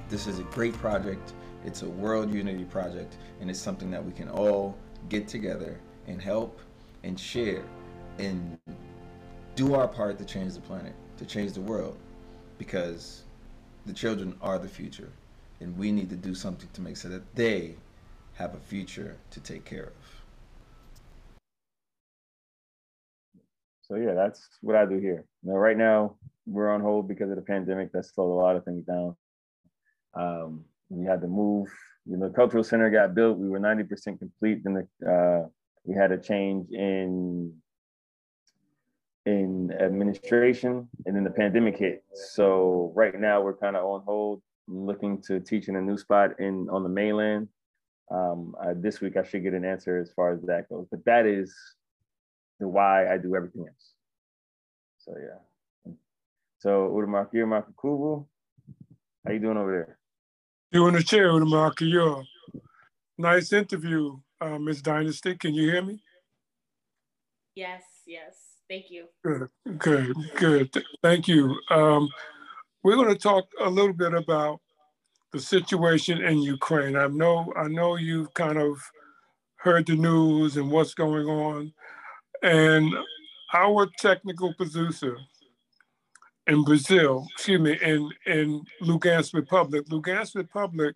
[0.09, 1.33] This is a great project.
[1.63, 4.77] It's a world unity project, and it's something that we can all
[5.09, 6.59] get together and help
[7.03, 7.63] and share
[8.17, 8.57] and
[9.55, 11.97] do our part to change the planet, to change the world,
[12.57, 13.23] because
[13.85, 15.11] the children are the future,
[15.59, 17.75] and we need to do something to make sure that they
[18.33, 20.15] have a future to take care of.
[23.87, 25.25] So yeah, that's what I do here.
[25.43, 26.15] Now, right now,
[26.47, 27.91] we're on hold because of the pandemic.
[27.91, 29.15] That slowed a lot of things down.
[30.15, 31.67] Um, we had to move.
[32.05, 33.37] You know, the cultural center got built.
[33.37, 34.63] We were 90% complete.
[34.63, 35.47] Then the, uh,
[35.83, 37.53] we had a change in
[39.25, 42.03] in administration, and then the pandemic hit.
[42.13, 46.39] So right now we're kind of on hold, looking to teach in a new spot
[46.39, 47.47] in on the mainland.
[48.11, 50.85] Um, uh, this week I should get an answer as far as that goes.
[50.91, 51.55] But that is
[52.59, 53.93] the why I do everything else.
[54.99, 55.93] So yeah.
[56.59, 58.25] So Udamakir Makakubu,
[59.25, 59.97] how you doing over there?
[60.71, 62.25] You in the chair, Udamakir.
[63.17, 65.35] Nice interview, uh, Miss Dynasty.
[65.35, 66.03] Can you hear me?
[67.55, 68.44] Yes, yes.
[68.69, 69.05] Thank you.
[69.23, 70.83] Good, good, good.
[71.03, 71.55] Thank you.
[71.69, 72.09] Um,
[72.83, 74.59] we're going to talk a little bit about
[75.31, 76.95] the situation in Ukraine.
[76.95, 78.79] I know, I know you've kind of
[79.57, 81.73] heard the news and what's going on,
[82.41, 82.93] and
[83.53, 85.17] our technical producer
[86.47, 89.85] in Brazil, excuse me, in in Lugansk Republic.
[89.87, 90.95] Lugansk Republic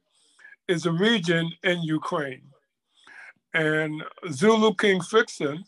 [0.68, 2.44] is a region in Ukraine,
[3.54, 5.66] and Zulu King Fixon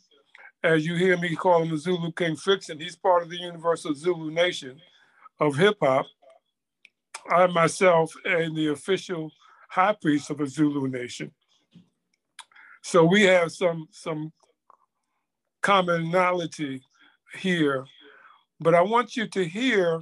[0.63, 4.31] as you hear me call him Zulu King Fixon, he's part of the Universal Zulu
[4.31, 4.79] Nation
[5.39, 6.05] of hip hop.
[7.29, 9.31] I myself am the official
[9.69, 11.31] high priest of the Zulu Nation.
[12.83, 14.31] So we have some some
[15.61, 16.81] commonality
[17.35, 17.85] here,
[18.59, 20.01] but I want you to hear.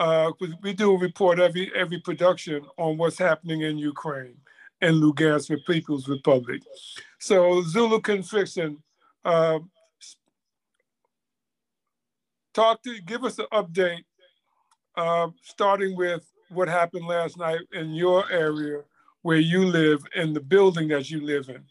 [0.00, 0.30] Uh,
[0.62, 4.36] we do a report every every production on what's happening in Ukraine
[4.80, 6.62] and Lugansk People's Republic.
[7.18, 8.80] So Zulu King Fixon
[9.28, 9.58] uh,
[12.54, 14.04] talk to give us an update,
[14.96, 18.80] uh, starting with what happened last night in your area
[19.22, 21.62] where you live and the building that you live in.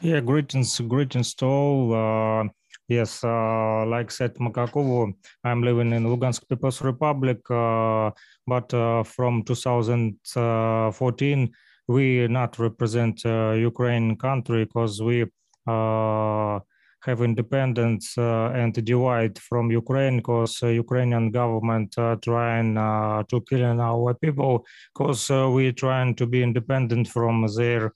[0.00, 1.94] Yeah, greetings, greetings to all.
[1.94, 2.48] Uh,
[2.88, 5.12] yes, uh, like said Makakovo,
[5.44, 8.10] I'm living in Lugansk People's Republic, uh,
[8.46, 11.52] but uh, from 2014,
[11.86, 15.26] we not represent uh, Ukraine country because we
[15.66, 24.14] have independence uh, and divide from Ukraine because uh, Ukrainian government trying to kill our
[24.14, 27.92] people because we trying to be independent from their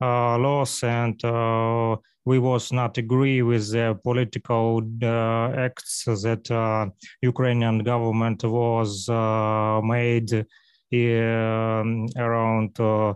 [0.00, 1.16] laws and
[2.24, 6.88] we was not agree with the political uh, acts that uh,
[7.20, 10.46] Ukrainian government was uh, made
[10.92, 11.82] Uh,
[12.18, 13.14] around uh,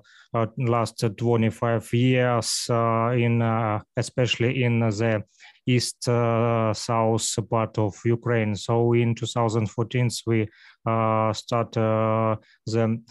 [0.56, 5.22] last 25 years uh, in uh, especially in the
[5.66, 8.56] east uh, south part of Ukraine.
[8.56, 10.48] So in 2014 we
[10.86, 12.38] uh, start the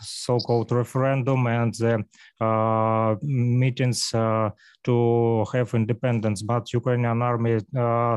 [0.01, 6.41] so-called referendum and the meetings to have independence.
[6.41, 7.60] But Ukrainian army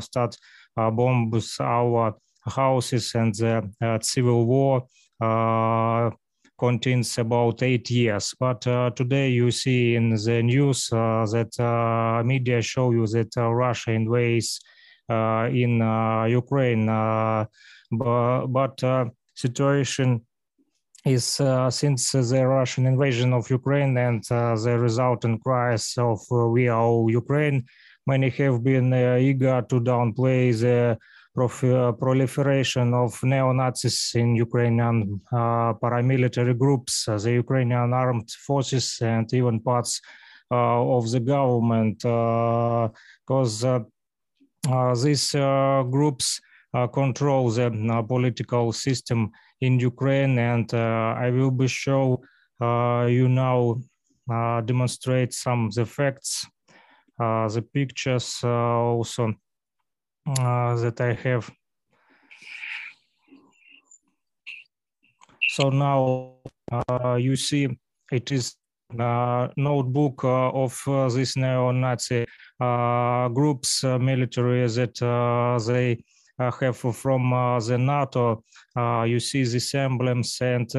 [0.01, 0.35] start
[0.75, 2.15] bombs our
[2.47, 4.87] houses and the civil war
[5.21, 6.11] uh,
[6.59, 8.35] contains about eight years.
[8.39, 13.35] But uh, today you see in the news uh, that uh, media show you that
[13.37, 14.61] Russia invades
[15.09, 15.81] in
[16.29, 16.87] Ukraine.
[16.87, 18.83] but,
[19.35, 20.21] situation
[21.05, 26.49] is uh, since the Russian invasion of Ukraine and uh, the resultant cries of uh,
[26.49, 27.65] "We are Ukraine,"
[28.07, 30.95] many have been eager to downplay the uh,
[31.39, 39.33] Uh, proliferation of neo-Nazis in Ukrainian uh, paramilitary groups, uh, the Ukrainian armed forces, and
[39.33, 40.01] even parts
[40.51, 42.89] uh, of the government, uh,
[43.23, 43.65] because
[45.05, 45.31] these
[45.91, 46.41] groups
[46.93, 52.21] control the political system in Ukraine, and I will be show
[53.17, 53.81] you now
[54.67, 56.45] demonstrate some of the facts,
[57.17, 59.35] the pictures also
[60.29, 61.51] uh, that I have.
[65.49, 66.35] So now
[66.71, 67.69] uh, you see
[68.13, 68.55] it is
[68.99, 72.25] uh, notebook uh, of uh, this neo-Nazi
[72.59, 74.95] uh, groups military that
[75.67, 76.03] they
[76.39, 78.43] have from the NATO.
[79.05, 80.73] you see these emblems, and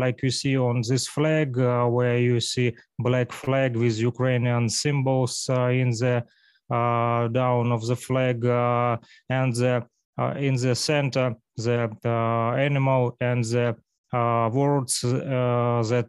[0.00, 5.90] like you see on this flag, where you see black flag with Ukrainian symbols in
[5.90, 6.24] the
[6.70, 8.96] Uh, down of the flag, uh,
[9.28, 9.86] and the,
[10.18, 11.90] uh, in the center the
[12.58, 13.76] animal and the
[14.50, 16.08] words that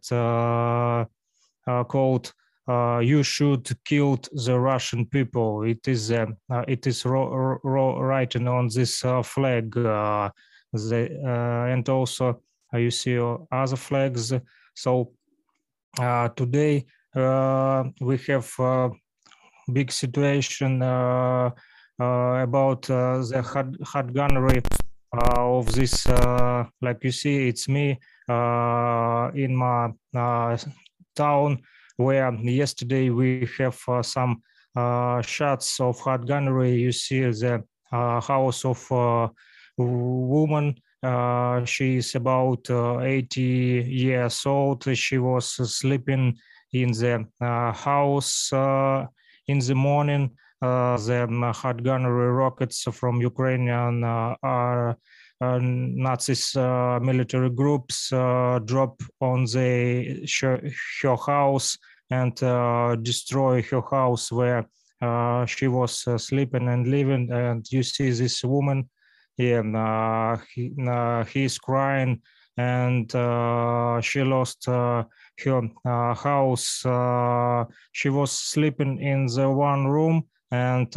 [1.89, 2.33] called
[2.67, 5.63] uh, you should kill the Russian people.
[5.63, 6.25] It is uh,
[6.67, 10.29] it is ro- ro- written on this uh, flag, uh,
[10.73, 12.41] the, uh, and also
[12.73, 13.19] uh, you see
[13.51, 14.33] other flags.
[14.73, 15.11] So
[16.35, 18.51] today we have
[19.71, 21.49] big situation uh,
[21.99, 24.61] uh, about uh, the hard, hard gunnery
[25.13, 26.07] of this.
[26.81, 27.97] like you see, it's me
[28.27, 29.91] in my
[31.15, 31.61] town
[31.97, 34.41] where yesterday we have uh, some
[34.75, 36.73] uh, shots of hard gunnery.
[36.73, 39.31] You see the uh, house of
[39.77, 40.75] woman.
[41.65, 44.97] she is about 80 years old.
[44.97, 46.37] She was sleeping
[46.73, 47.25] in the
[47.73, 48.51] house
[49.47, 50.31] in the morning.
[50.61, 54.97] Uh, the hard gunnery rockets from Ukrainian uh, are
[55.41, 60.25] uh, Nazis uh, military groups uh, drop on the
[61.01, 61.77] her house
[62.09, 62.35] and
[63.03, 64.65] destroy her house where
[65.47, 67.31] she was sleeping and living.
[67.31, 68.89] And you see this woman,
[69.37, 70.73] yeah, he,
[71.33, 72.21] he's crying
[72.57, 75.03] and uh, she lost uh,
[75.43, 76.85] her uh, house.
[77.91, 80.91] she was sleeping in the one room, and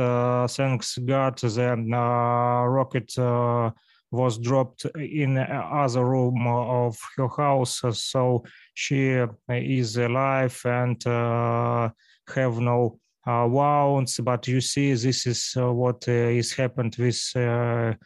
[0.50, 3.14] thanks God, the rocket
[4.10, 7.82] was dropped in other room of her house.
[7.92, 11.90] So she is alive and uh,
[12.34, 14.18] have no uh, wounds.
[14.20, 17.98] But you see this is uh, what is happened with her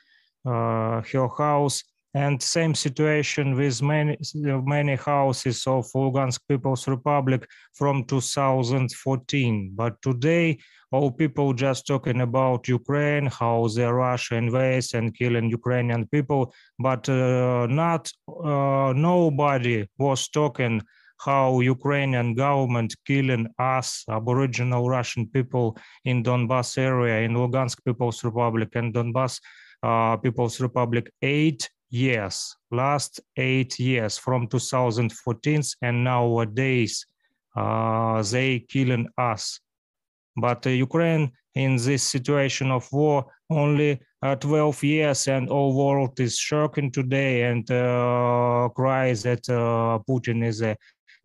[0.45, 9.73] house and same situation with many many houses of Lugansk People's Republic from 2014.
[9.75, 10.59] But today,
[10.91, 17.09] all people just talking about Ukraine, how the Russia invades and killing Ukrainian people, but
[17.09, 20.83] uh, not uh, nobody was talking
[21.25, 28.71] how Ukrainian government killing us, Aboriginal Russian people in Donbas area, in Lugansk People's Republic
[28.75, 29.41] and Donbas
[29.83, 37.07] uh, People's Republic, eight years, last eight years from 2014 and nowadays
[37.55, 39.61] uh, they killing us.
[40.37, 46.19] But uh, Ukraine in this situation of war only uh, 12 years and all world
[46.19, 50.77] is shocking today and uh, cries that uh, Putin is a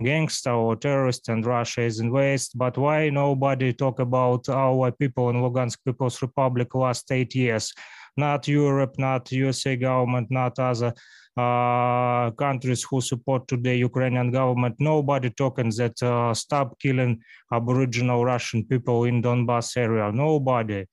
[0.03, 2.58] gangster or terrorist and Russia is in waste.
[2.58, 7.73] But why nobody talk about our people in Lugansk People's Republic last eight years?
[8.17, 10.93] Not Europe, not USA government, not other
[11.38, 14.75] uh, countries who support today Ukrainian government.
[14.80, 17.19] Nobody talking that uh, stop killing
[17.51, 20.12] Aboriginal Russian people in Donbas area.
[20.12, 20.86] Nobody.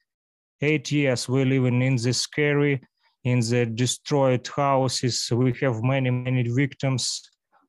[0.60, 2.80] Eight years we living in this scary,
[3.24, 5.28] in the destroyed houses.
[5.32, 7.22] We have many many victims.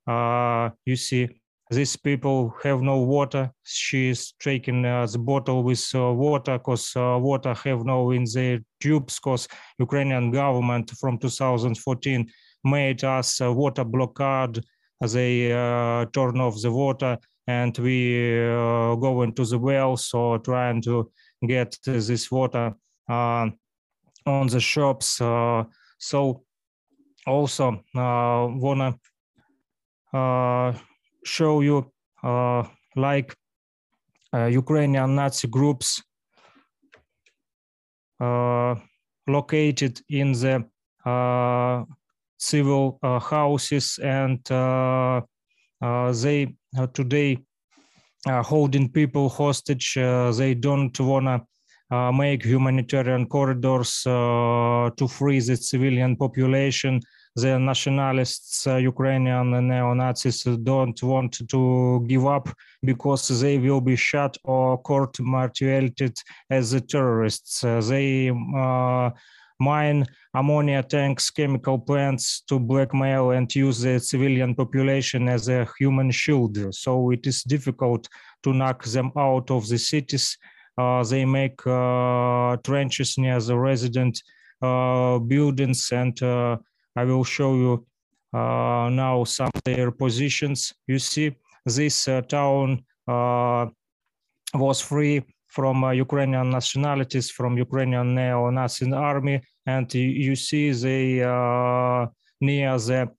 [0.08, 1.30] Uh, you see
[1.72, 3.52] these people have no water.
[3.64, 8.64] She's taking uh, the bottle with uh, water because uh, water have no in the
[8.80, 9.48] tubes because
[9.80, 12.30] Ukrainian government from 2014
[12.64, 14.64] made us a water blockade.
[15.02, 20.82] They uh, turn off the water and we uh, go into the wells or trying
[20.84, 21.12] to
[21.48, 22.76] get this water
[23.10, 23.50] uh,
[24.26, 25.22] on the shops.
[25.98, 26.44] so
[27.26, 29.00] also wanna
[31.26, 31.92] show you
[32.24, 32.64] uh,
[32.96, 33.36] like
[34.34, 36.02] uh, Ukrainian Nazi groups
[38.20, 38.76] uh,
[39.28, 40.66] located in the
[42.38, 44.40] civil houses and
[46.24, 46.56] they
[46.94, 47.38] today
[48.28, 49.94] are holding people hostage.
[49.96, 51.46] they don't wanna
[51.92, 57.00] uh, make humanitarian corridors uh, to free the civilian population
[57.36, 62.50] the nationalists, uh, Ukrainian neo-Nazis don't want to give up
[62.82, 66.00] because they will be shot or court-martialed
[66.50, 67.64] as terrorists.
[67.64, 69.10] Uh, they uh,
[69.60, 76.12] mine ammonia tanks, chemical plants to blackmail and use the civilian population as a human
[76.12, 76.58] shield.
[76.74, 78.08] So it is difficult
[78.44, 80.38] to knock them out of the cities.
[80.78, 84.22] Uh, they make uh, trenches near the resident
[84.62, 86.18] uh, buildings and
[86.96, 87.86] I will show you
[88.34, 90.74] uh, now some of their positions.
[90.88, 91.36] You see,
[91.66, 93.68] this uh, town uh,
[94.54, 102.10] was free from Ukrainian nationalities, from Ukrainian neo-Nazi army, and you, see the
[102.42, 103.10] near the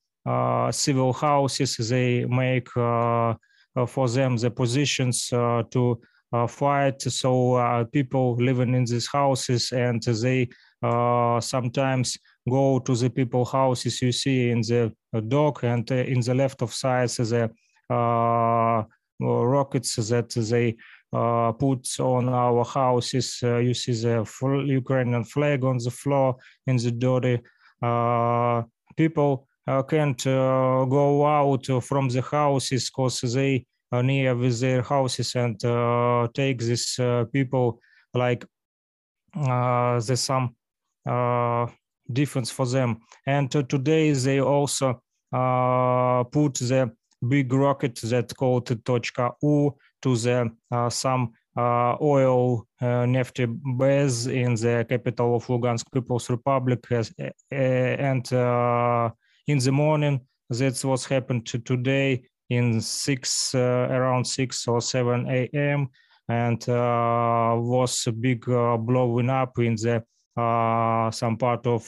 [0.71, 6.01] civil houses they make for them the positions to
[6.37, 7.01] Uh, fight.
[7.01, 10.49] So uh, people living in these houses and they
[10.83, 12.19] uh, sometimes
[12.49, 14.93] go to the people houses you see in the
[15.29, 17.51] dock and in the left of side the
[19.19, 20.77] rockets that they
[21.13, 23.39] uh, put on our houses.
[23.43, 27.41] Uh, you see the full Ukrainian flag on the floor in the dirty.
[27.83, 28.63] Uh,
[28.97, 29.49] people
[29.89, 35.60] can't go out from the houses because they near with their houses and
[36.34, 37.00] take these
[37.34, 37.80] people
[38.14, 38.46] like
[39.36, 40.56] there's some
[42.12, 43.00] difference for them.
[43.26, 45.02] And today they also
[45.32, 46.92] put the
[47.28, 53.46] big rocket that called Точка U to the uh, some uh, oil uh, nefty
[53.78, 56.80] base in the capital of Lugansk People's Republic.
[57.52, 58.32] and
[59.48, 65.89] in the morning, that's what's happened to today in six around six or seven a.m.
[66.29, 70.03] and was a big blowing up in the
[71.13, 71.83] some part of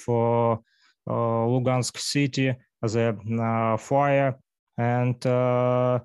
[1.09, 4.37] Lugansk city, as the fire
[4.79, 5.99] and uh,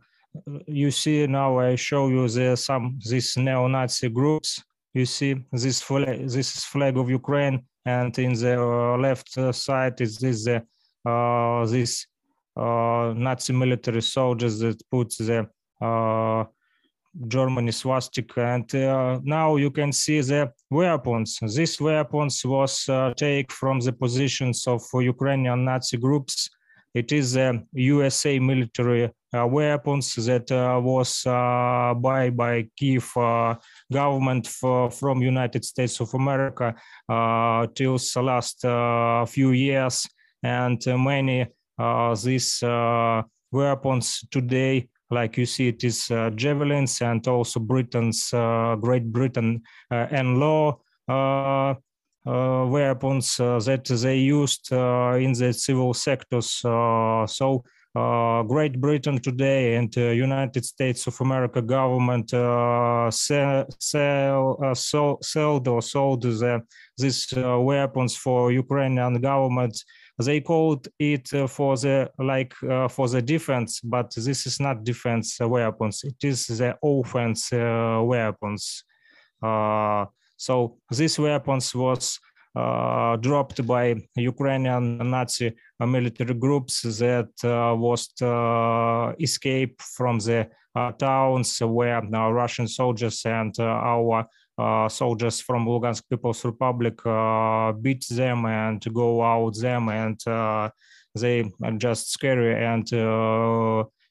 [0.65, 4.61] you see now I show you the some these neo-Nazi groups.
[4.93, 9.51] You see this flag, this is flag of Ukraine, and in the uh, left uh,
[9.51, 12.12] side is this uh, this uh,
[12.55, 15.47] Nazi military soldiers that put the
[15.81, 16.45] uh,
[17.27, 21.39] Germany swastika, and uh, now you can see the weapons.
[21.41, 26.49] These weapons was take from the positions of Ukrainian Nazi groups
[26.93, 33.11] it is the USA military uh, weapons that uh, was uh, buy by Kiev
[33.91, 36.75] government for, from United States of America
[37.73, 38.61] till the last
[39.31, 40.07] few years,
[40.43, 41.47] and many
[42.23, 42.59] these
[43.51, 49.61] weapons today like you see it is uh, javelins and also britain's uh, great britain
[49.91, 51.77] uh, NLAW
[52.25, 56.51] uh, weapons uh, that they used uh, in the civil sectors.
[56.51, 57.63] so
[58.47, 64.75] Great Britain today and United States of America government sell, sell,
[65.21, 66.61] sold or sold the,
[66.97, 69.83] these weapons for Ukrainian government
[70.19, 74.83] they called it uh, for the like uh, for the defense but this is not
[74.83, 76.03] defense weapons.
[76.03, 78.83] It is the offense uh, weapons.
[80.37, 82.19] So these weapons was
[82.55, 90.91] uh, dropped by Ukrainian Nazi military groups that uh, was uh, escape from the uh,
[90.93, 97.71] towns where uh, Russian soldiers and uh, our Uh, soldiers from Lugansk People's Republic uh,
[97.71, 100.69] beat them and go out them and uh,
[101.15, 102.87] they are just scary and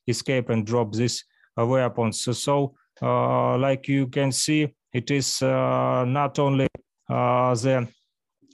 [0.09, 1.25] escape and drop these
[1.57, 2.27] weapons.
[2.37, 6.67] So, like you can see, it is uh, not only
[7.09, 7.89] uh, the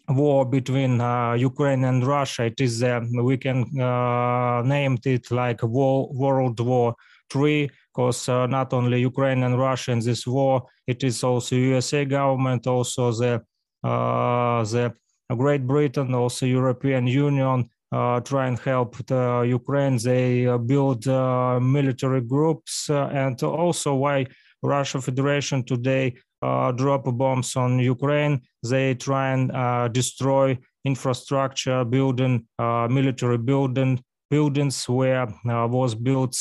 [0.08, 2.44] war between uh, Ukraine and Russia.
[2.44, 2.84] It is
[3.22, 3.64] we can
[4.68, 6.94] name it like war, World War
[7.30, 12.66] Three, because not only Ukraine and Russia in this war, it is also USA government,
[12.66, 13.44] also the
[15.28, 19.98] the Great Britain, also European Union, uh, try and help the Ukraine.
[19.98, 24.26] They uh, build uh, military groups, and also why
[24.62, 28.40] Russia Federation today uh, drop bombs on Ukraine.
[28.62, 36.36] They try and uh, destroy infrastructure, building uh, military building buildings where was built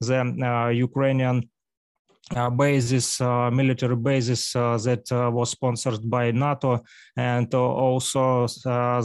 [0.00, 1.49] the Ukrainian uh,
[2.36, 6.80] Uh, bases, uh, military bases uh, that uh, was sponsored by NATO,
[7.16, 8.46] and uh, also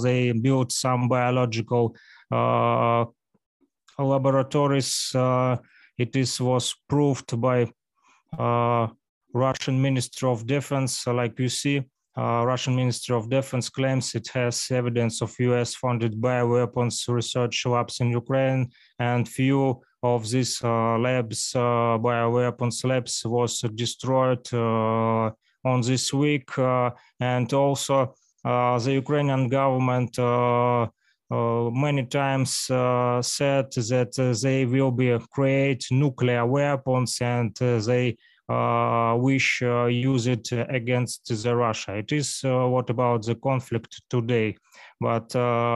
[0.03, 1.95] they built some biological
[3.97, 5.11] laboratories.
[5.97, 7.65] it is was proved by
[9.33, 11.81] Russian Ministry of Defense, like you see,
[12.17, 18.11] uh, Russian Ministry of Defense claims it has evidence of US-funded bioweapons research labs in
[18.11, 18.69] Ukraine,
[18.99, 25.31] and few of these uh, labs, uh, bioweapons labs, was destroyed uh,
[25.63, 30.17] on this week, uh, and also uh, the Ukrainian government.
[31.85, 32.51] many times
[33.35, 37.55] said that they will be create nuclear weapons and
[37.87, 38.15] they
[38.47, 41.95] uh, wish uh, use it against the Russia.
[41.97, 44.57] It is uh, what about the conflict today?
[45.01, 45.33] But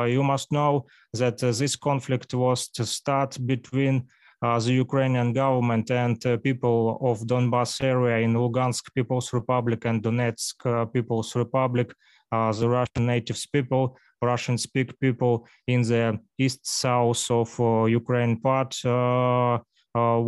[0.08, 6.24] you must know that this conflict was to start between uh, the Ukrainian government and
[6.26, 11.94] uh, people of Donbas area in Lugansk People's Republic and Donetsk uh, People's Republic.
[12.32, 17.50] the Russian natives people, Russian speak people in the east south of
[17.90, 18.76] Ukraine part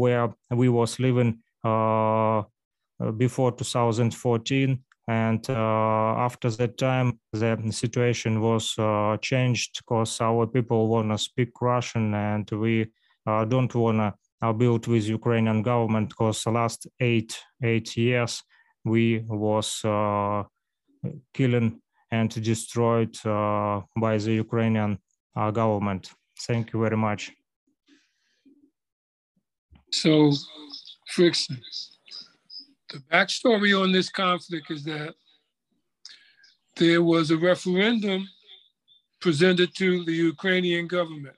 [0.02, 0.28] where
[0.62, 1.40] we was living
[3.18, 5.54] before 2014 and uh,
[6.28, 12.14] after that time the situation was uh, changed because our people want to speak russian
[12.14, 12.86] and we
[13.28, 18.42] uh, don't want to uh, build with ukrainian government because the last eight eight years
[18.84, 20.44] we was uh,
[21.34, 21.80] killing
[22.12, 24.98] and destroyed uh, by the ukrainian
[25.54, 26.12] government
[26.48, 27.32] thank you very much
[29.92, 30.32] so
[31.16, 31.60] Frickson
[32.92, 35.14] the backstory on this conflict is that
[36.76, 38.28] there was a referendum
[39.20, 41.36] presented to the Ukrainian government.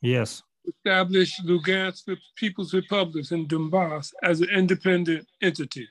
[0.00, 0.42] Yes.
[0.66, 5.88] Establish Lugansk People's Republic in Donbass as an independent entity.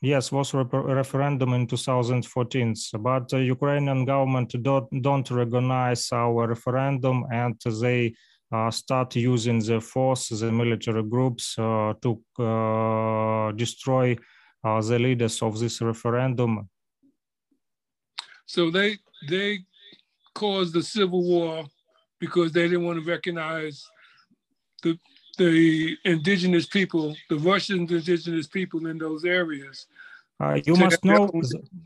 [0.00, 7.24] Yes, was a referendum in 2014, but the Ukrainian government don't, don't recognize our referendum
[7.32, 8.14] and they
[8.52, 14.16] uh, start using the force, the military groups uh, to uh, destroy
[14.62, 16.68] the leaders of this referendum.
[18.46, 19.58] So they they
[20.34, 21.64] caused the civil war
[22.18, 23.84] because they didn't want to recognize
[24.82, 24.98] the
[25.38, 29.86] the indigenous people, the Russian indigenous people in those areas.
[30.40, 31.30] Uh, you must know,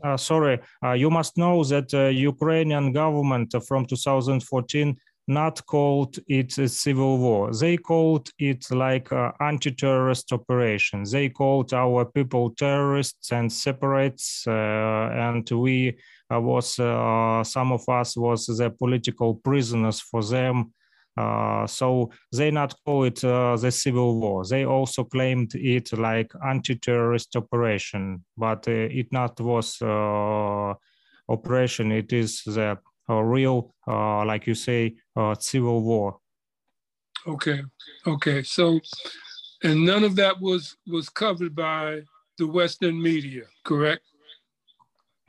[0.03, 6.57] uh, sorry, uh, you must know that the Ukrainian government from 2014 not called it
[6.57, 7.53] a civil war.
[7.53, 9.09] They called it like
[9.39, 11.03] anti-terrorist operation.
[11.09, 15.91] They called our people terrorists and separates, uh, and we uh,
[16.41, 20.73] was uh, some of us was the political prisoners for them.
[21.15, 24.43] Uh, so they not call it uh, the civil war.
[24.43, 29.79] They also claimed it like anti-terrorist operation, but uh, it not was
[31.29, 31.91] operation.
[31.91, 32.77] It is the
[33.07, 36.17] real, uh, like you say, uh, civil war.
[37.27, 37.61] Okay,
[38.07, 38.43] okay.
[38.43, 38.79] So,
[39.63, 42.01] and none of that was was covered by
[42.37, 44.03] the Western media, correct?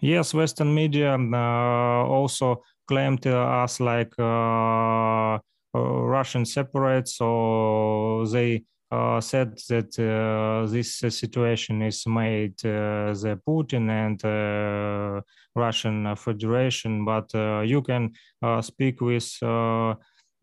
[0.05, 5.39] Yes, Western media uh, also claimed us like uh, uh,
[5.73, 13.89] Russian separates, so they uh, said that uh, this situation is made uh, the Putin
[13.89, 15.25] and
[15.57, 17.33] Russian Federation, but
[17.67, 18.13] you can
[18.61, 19.39] speak with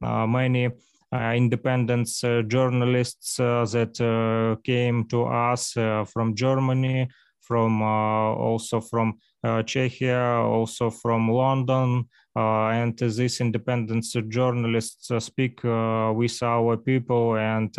[0.02, 0.70] many
[1.14, 5.74] uh, independent uh, journalists uh, that came to us
[6.12, 7.08] from Germany,
[7.42, 16.14] from also from Czechia, also from London, uh, and these independent journalists uh, speak uh,
[16.16, 17.74] with our people and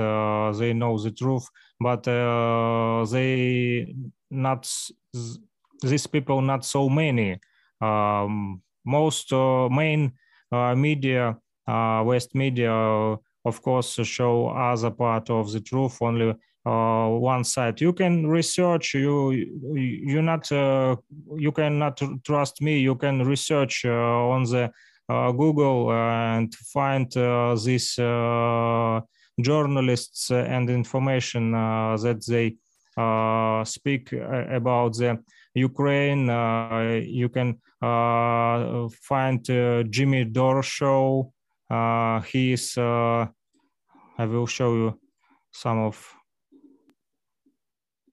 [0.59, 1.49] they know the truth
[1.81, 2.03] but
[3.11, 3.95] they
[4.31, 4.71] not
[5.83, 7.41] these people not so many.
[7.81, 10.13] Um, most main
[10.77, 11.39] media
[12.05, 12.73] west media
[13.45, 16.35] of course show other part of the truth only
[16.65, 17.81] uh, one side.
[17.81, 20.97] You can research you you not uh,
[21.37, 22.79] you cannot trust me.
[22.79, 24.71] You can research uh, on the
[25.09, 29.01] uh, google and find uh, these uh,
[29.41, 32.57] journalists and information that they
[33.65, 35.19] speak about the
[35.55, 36.29] ukraine.
[37.21, 37.59] You can
[39.03, 39.45] find
[39.91, 41.33] jimmy dore show.
[42.27, 45.01] He is i will show you
[45.51, 46.22] some of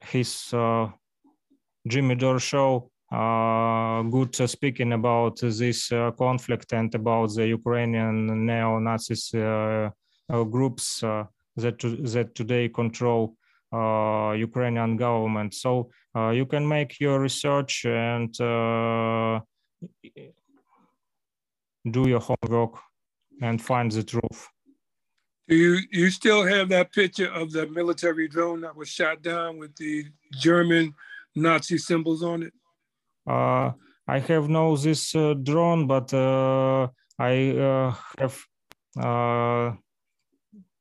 [0.01, 0.87] his uh,
[1.87, 8.45] Jimmy Dore show uh, good uh, speaking about this uh, conflict and about the Ukrainian
[8.45, 9.89] neo-Nazis uh,
[10.29, 11.79] uh, groups that
[12.13, 13.35] that today control
[13.71, 15.53] Ukrainian government.
[15.53, 15.89] So
[16.31, 18.31] you can make your research and
[21.91, 22.75] do your homework
[23.41, 24.47] and find the truth.
[25.49, 29.57] Do you you still have that picture of the military drone that was shot down
[29.57, 30.93] with the German
[31.35, 32.53] Nazi symbols on it?
[33.27, 33.71] Uh,
[34.07, 38.37] I have no this uh, drone, but uh, I uh, have
[38.95, 39.73] uh,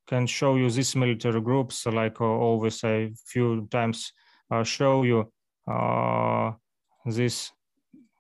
[0.06, 1.86] can show you these military groups.
[1.86, 4.12] Like uh, always, a few times
[4.64, 5.32] show you
[7.06, 7.50] this.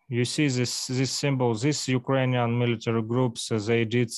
[0.08, 1.54] You see this this symbol.
[1.54, 3.50] These Ukrainian military groups.
[3.50, 4.10] they did.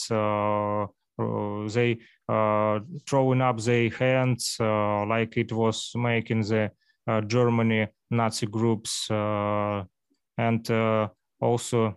[1.68, 1.98] They
[2.28, 6.70] uh, throwing up their hands uh, like it was making the
[7.06, 9.08] uh, Germany Nazi groups.
[9.10, 10.70] and
[11.40, 11.96] also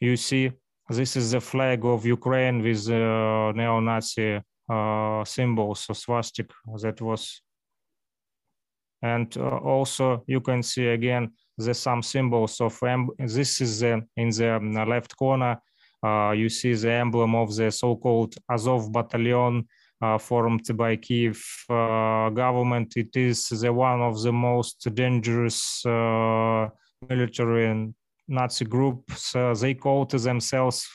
[0.00, 0.50] you see
[0.88, 6.50] this is the flag of Ukraine with uh, neo-Nazi uh, symbols, so swastik
[6.82, 7.40] that was.
[9.02, 12.78] And uh, also you can see again the some symbols of
[13.18, 15.60] this is uh, in the um, left corner.
[16.04, 19.66] Uh, you see the emblem of the so-called Azov battalion
[20.02, 22.92] uh, formed by Kiev uh, government.
[22.96, 26.68] It is the one of the most dangerous uh,
[27.08, 27.94] military and
[28.28, 29.34] Nazi groups.
[29.34, 30.88] Uh, they called themselves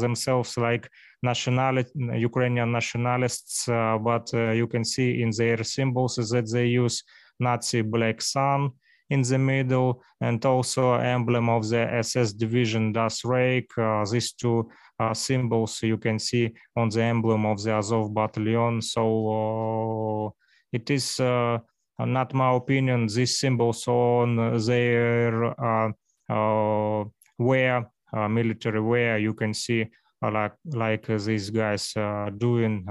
[0.00, 0.88] themselves like
[1.22, 7.04] nationality Ukrainian nationalists, but you can see in their symbols that they use
[7.38, 8.70] Nazi black sun
[9.10, 13.66] in the middle and also emblem of the SS division Das Reich.
[13.78, 18.80] Uh, these two uh, symbols you can see on the emblem of the Azov battalion.
[18.82, 20.30] So uh,
[20.72, 21.58] it is uh,
[21.98, 25.90] not my opinion, these symbols on their uh,
[26.28, 27.04] uh,
[27.38, 27.90] wear,
[28.28, 29.86] military wear, you can see
[30.22, 31.92] like, like these guys
[32.38, 32.84] doing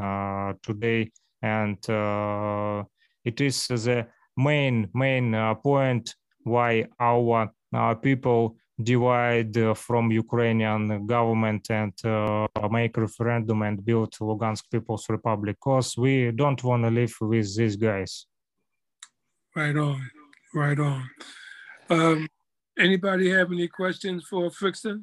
[0.61, 1.11] today.
[1.41, 1.77] And
[3.25, 4.07] it is the
[4.37, 11.93] main main uh, point why our uh, people divide uh, from Ukrainian government and
[12.71, 17.77] make referendum and build Lugansk People's Republic because we don't want to live with these
[17.77, 18.27] guys.
[19.55, 20.09] Right on,
[20.53, 21.09] right on.
[21.89, 22.27] Um,
[22.77, 25.01] anybody have any questions for Frickson?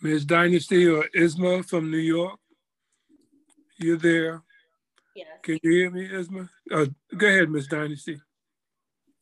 [0.00, 0.24] Ms.
[0.24, 2.38] Dynasty or Isma from New York?
[3.78, 4.43] You're there.
[5.14, 5.28] Yes.
[5.42, 6.48] Can you hear me, Isma?
[6.70, 6.86] Uh,
[7.16, 8.20] go ahead, Miss Dynasty.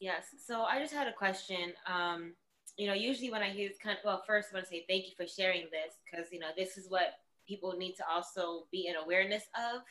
[0.00, 0.24] Yes.
[0.46, 1.72] So I just had a question.
[1.86, 2.34] Um,
[2.76, 4.84] you know, usually when I hear this kind of, well, first I want to say
[4.88, 7.14] thank you for sharing this because, you know, this is what
[7.46, 9.82] people need to also be in awareness of,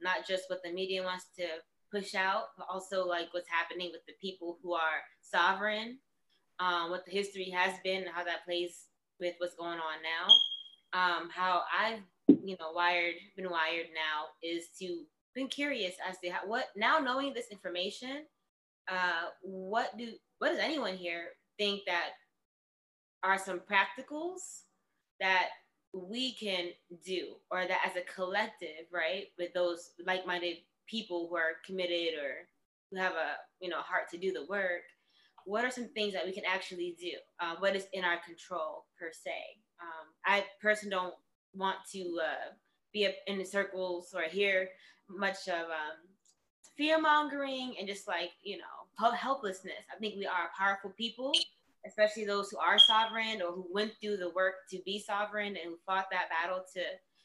[0.00, 1.44] not just what the media wants to
[1.92, 5.98] push out, but also like what's happening with the people who are sovereign,
[6.58, 8.86] um, what the history has been, and how that plays
[9.20, 10.26] with what's going on now.
[10.92, 15.04] Um, how I've, you know, wired, been wired now is to
[15.36, 18.24] been curious as to what now knowing this information,
[18.90, 21.26] uh, what do what does anyone here
[21.58, 22.10] think that
[23.22, 24.62] are some practicals
[25.20, 25.48] that
[25.92, 26.68] we can
[27.04, 30.56] do or that as a collective, right, with those like-minded
[30.86, 32.48] people who are committed or
[32.90, 34.82] who have a you know heart to do the work,
[35.44, 37.12] what are some things that we can actually do?
[37.40, 39.30] Uh, what is in our control per se?
[39.80, 41.14] Um, I personally don't
[41.54, 42.52] want to uh,
[42.92, 44.70] be in the circles or hear
[45.08, 45.98] much of um,
[46.76, 48.64] fear mongering and just like you know
[49.14, 49.84] helplessness.
[49.94, 51.32] I think we are powerful people,
[51.86, 55.66] especially those who are sovereign or who went through the work to be sovereign and
[55.66, 56.80] who fought that battle to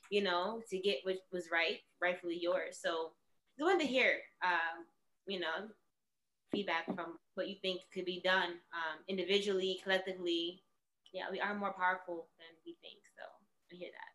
[0.10, 2.80] you know to get what was right, rightfully yours.
[2.82, 3.12] So
[3.60, 4.86] I wanted to hear um,
[5.28, 5.70] you know
[6.52, 10.62] feedback from what you think could be done um, individually, collectively.
[11.14, 13.00] Yeah, we are more powerful than we think.
[13.16, 13.24] So
[13.72, 14.11] I hear that.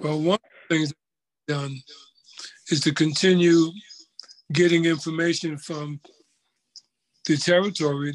[0.00, 0.92] Well, one of the things
[1.48, 1.76] done
[2.70, 3.72] is to continue
[4.52, 6.00] getting information from
[7.26, 8.12] the territory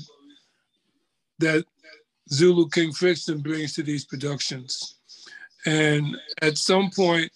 [1.39, 1.65] that
[2.31, 4.95] Zulu King Frickson brings to these productions.
[5.65, 7.29] And at some point,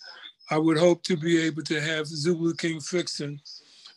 [0.49, 3.39] I would hope to be able to have Zulu King Frickson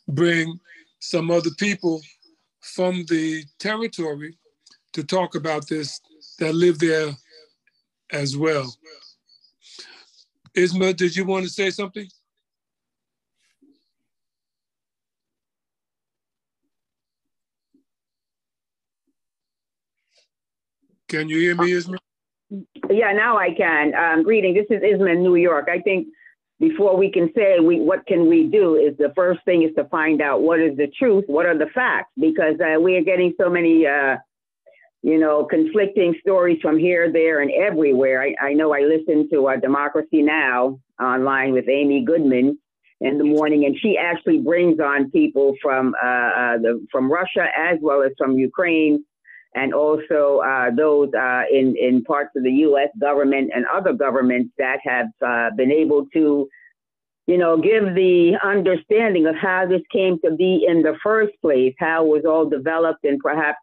[0.09, 0.59] bring
[0.99, 2.03] some other people
[2.61, 4.37] from the territory
[4.95, 6.01] to talk about this
[6.41, 7.13] that live there
[8.13, 8.75] as well.
[10.57, 12.07] Isma, did you want to say something?
[21.09, 21.97] Can you hear me, Isma?
[22.89, 23.95] Yeah, now I can.
[23.95, 24.55] Um, greeting.
[24.55, 25.69] This is Isma in New York.
[25.69, 26.09] I think
[26.61, 29.85] before we can say we what can we do is the first thing is to
[29.85, 33.35] find out what is the truth, what are the facts, because uh, we are getting
[33.41, 34.17] so many uh,
[35.03, 38.23] you know, conflicting stories from here, there, and everywhere.
[38.23, 40.79] I, I know I listen to uh, Democracy Now!
[41.01, 42.59] online with Amy Goodman
[43.01, 47.47] in the morning, and she actually brings on people from uh, uh, the from Russia
[47.57, 49.03] as well as from Ukraine,
[49.55, 52.91] and also uh, those uh, in in parts of the U.S.
[53.01, 56.47] government and other governments that have uh, been able to,
[57.27, 61.75] you know, give the understanding of how this came to be in the first place,
[61.79, 63.61] how it was all developed, and perhaps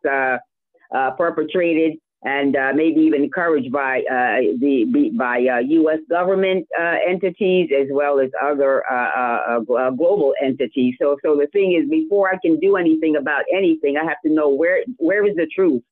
[0.94, 6.00] uh, uh, perpetrated and uh, maybe even encouraged by uh, the by U.S.
[6.12, 10.96] Uh, government uh, entities as well as other uh, global entities.
[11.00, 14.32] So, so the thing is, before I can do anything about anything, I have to
[14.32, 15.84] know where where is the truth.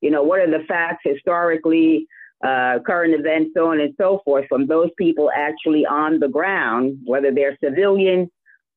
[0.00, 2.06] You know, what are the facts historically,
[2.42, 7.32] current events, so on and so forth, from those people actually on the ground, whether
[7.32, 8.28] they're civilians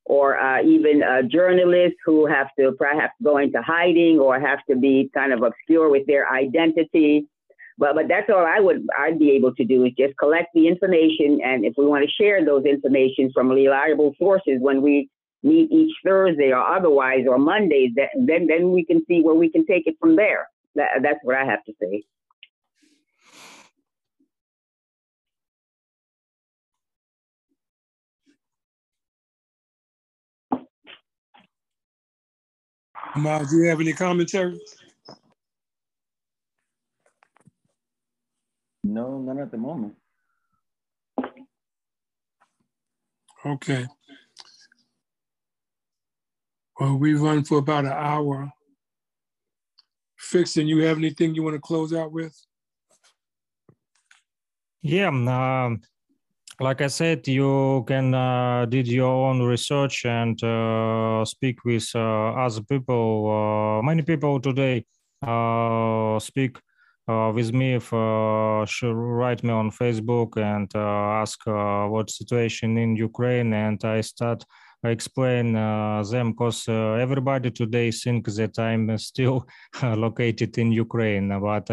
[0.06, 4.76] or uh, even uh, journalists who have to perhaps go into hiding or have to
[4.76, 7.28] be kind of obscure with their identity.
[7.78, 10.68] But, but that's all I would I'd be able to do is just collect the
[10.68, 15.10] information, and if we want to share those information from reliable sources when we
[15.43, 19.66] meet each Thursday or otherwise or Mondays, then then we can see where we can
[19.66, 20.47] take it from there.
[20.76, 22.04] That, that's what I have to say.
[33.16, 34.59] Miles, do you have any commentary?
[38.84, 39.95] No, none at the moment.
[43.45, 43.88] Okay.
[46.80, 48.51] Well, we run for about an hour.
[50.20, 52.36] Frickson, you have anything you want to close out with?
[54.82, 55.82] Yeah, um,
[56.60, 62.34] like I said, you can uh, did your own research and uh, speak with uh,
[62.34, 63.80] other people.
[63.80, 64.86] Uh, many people today
[65.26, 66.58] uh, speak
[67.08, 73.84] uh, with me if write me on Facebook and ask what situation in Ukraine, and
[73.84, 74.43] I start
[74.84, 79.45] explain them because everybody today thinks that I'm still
[79.84, 81.68] located in Ukraine, but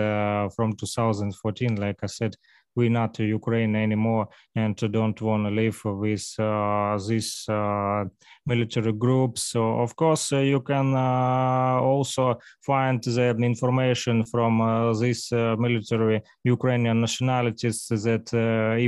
[0.55, 2.35] from 2014, like I said
[2.79, 8.05] we're not Ukraine anymore and don't want to live with uh, these uh,
[8.47, 9.41] military groups.
[9.53, 15.57] So of course uh, you can uh, also find the information from uh, these uh,
[15.59, 18.26] military Ukrainian nationalities that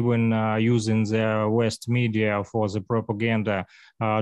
[0.00, 0.22] even
[0.60, 3.66] using the West media for the propaganda.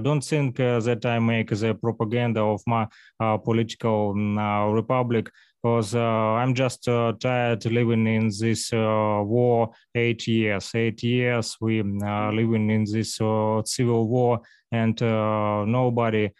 [0.06, 2.84] don't think that I make the propaganda of my
[3.48, 5.24] political mm, republic
[5.62, 10.70] because uh, I'm just uh, tired living in this uh, war eight years.
[10.74, 14.40] Eight years we are living in this uh, civil war,
[14.70, 16.30] and uh, nobody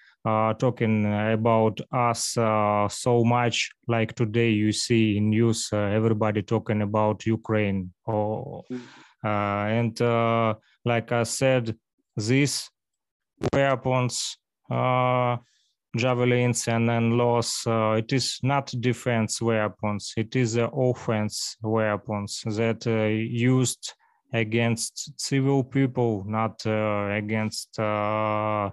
[0.59, 2.37] talking about us
[2.95, 4.51] so much like today.
[4.51, 7.95] You see in news everybody talking about Ukraine.
[8.05, 8.65] Or,
[9.25, 9.99] and
[10.85, 11.75] like I said,
[12.15, 12.69] these
[13.55, 14.37] weapons
[15.99, 17.67] javelins and NLAWs.
[17.67, 20.15] Uh, it is not defense weapons.
[20.17, 23.93] It is uh, offense weapons that uh, used
[24.33, 28.71] against civil people, not uh, against uh,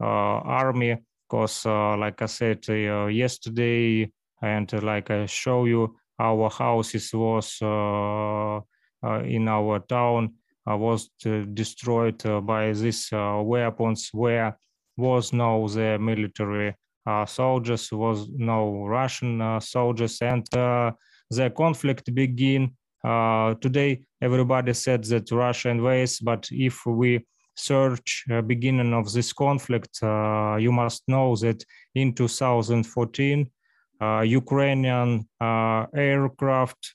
[0.00, 0.96] uh, army.
[1.28, 4.10] Because, like I said yesterday,
[4.42, 10.34] and like I show you, our houses was in our town
[10.66, 11.08] was
[11.54, 14.58] destroyed by these weapons where
[14.96, 16.74] was no the military
[17.06, 20.92] uh, soldiers, was no Russian uh, soldiers, and uh,
[21.30, 22.76] the conflict begin.
[23.60, 27.20] today, everybody said that Russia invades, but if we
[27.54, 31.64] search uh, beginning of this conflict, uh, you must know that
[31.94, 33.50] in 2014,
[34.00, 36.94] uh, Ukrainian aircraft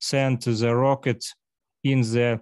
[0.00, 1.24] sent the rocket
[1.84, 2.40] in the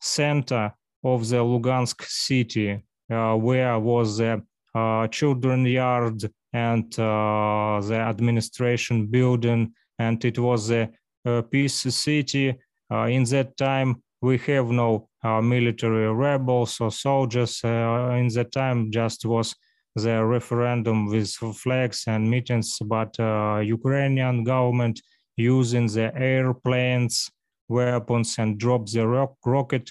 [0.00, 0.72] center
[1.04, 4.42] of the Lugansk city, uh, where was the
[4.74, 6.22] uh, children yard
[6.52, 10.88] and uh, the administration building, and it was a,
[11.24, 12.54] a peace city.
[12.90, 15.08] in that time, we have no
[15.42, 17.60] military rebels or soldiers.
[17.64, 19.54] in that time, just was
[19.94, 25.00] the referendum with flags and meetings, but uh, Ukrainian government
[25.36, 27.30] using the airplanes,
[27.68, 29.90] weapons, and drop the rock rocket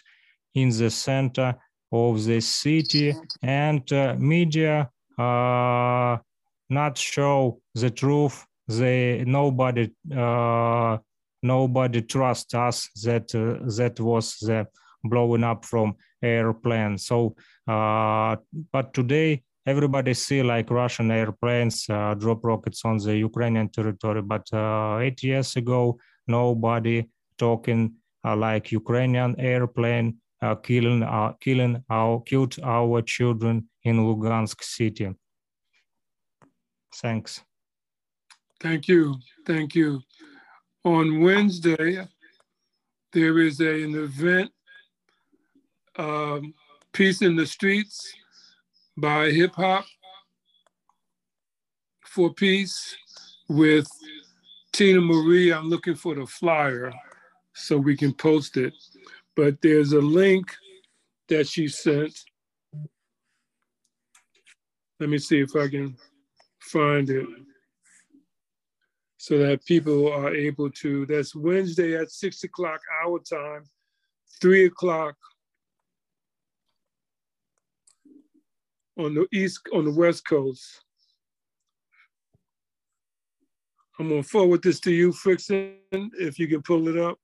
[0.56, 1.56] in the center
[1.92, 6.18] of the city and uh, media uh,
[6.70, 8.46] not show the truth.
[8.68, 10.98] They nobody uh,
[11.44, 14.68] nobody trust us that uh, that was the
[15.04, 16.98] blowing up from airplane.
[16.98, 17.36] So
[17.68, 18.38] uh,
[18.72, 24.22] but today everybody see like russian airplanes uh, drop rockets on the ukrainian territory.
[24.22, 24.48] But
[25.02, 33.02] eight years ago nobody talking like ukrainian airplane uh, killing, uh, killing our, killed our
[33.02, 35.14] children in Lugansk city.
[36.96, 37.44] Thanks.
[38.60, 39.16] Thank you.
[39.46, 40.02] Thank you.
[40.84, 42.08] On Wednesday,
[43.14, 44.52] there is a, an event,
[45.98, 46.54] um,
[46.94, 48.14] Peace in the Streets
[48.98, 49.86] by Hip Hop
[52.06, 52.96] for Peace
[53.48, 53.88] with
[54.74, 55.54] Tina Marie.
[55.54, 56.94] I'm looking for the flyer
[57.54, 58.74] so we can post it
[59.36, 60.46] but there's a link
[61.30, 62.14] that she sent.
[65.00, 65.96] Let me see if I can
[66.60, 67.26] find it
[69.18, 71.06] so that people are able to.
[71.06, 73.64] That's Wednesday at six o'clock our time,
[74.42, 75.16] three o'clock
[78.98, 80.84] on the east on the west coast.
[84.00, 87.20] I'm gonna forward this to you, Frickson, if you can pull it up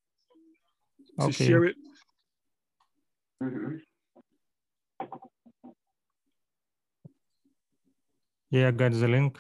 [1.20, 1.45] to okay.
[1.45, 1.76] share it.
[3.44, 3.76] Mm-hmm.
[8.50, 9.38] Yeah, got the link.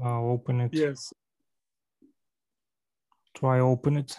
[0.00, 0.74] Uh, open it.
[0.74, 1.12] Yes.
[3.34, 4.16] Try open it.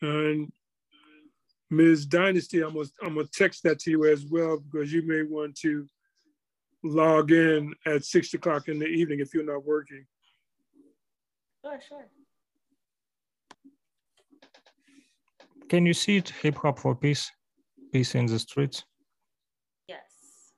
[0.00, 0.52] And
[1.70, 2.06] Ms.
[2.06, 5.56] Dynasty, I'm gonna, I'm gonna text that to you as well because you may want
[5.56, 5.86] to
[6.84, 10.06] log in at six o'clock in the evening if you're not working.
[11.64, 12.08] Sure, sure.
[15.68, 16.30] Can you see it?
[16.42, 17.30] Hip hop for peace,
[17.92, 18.84] peace in the streets.
[19.88, 20.52] Yes.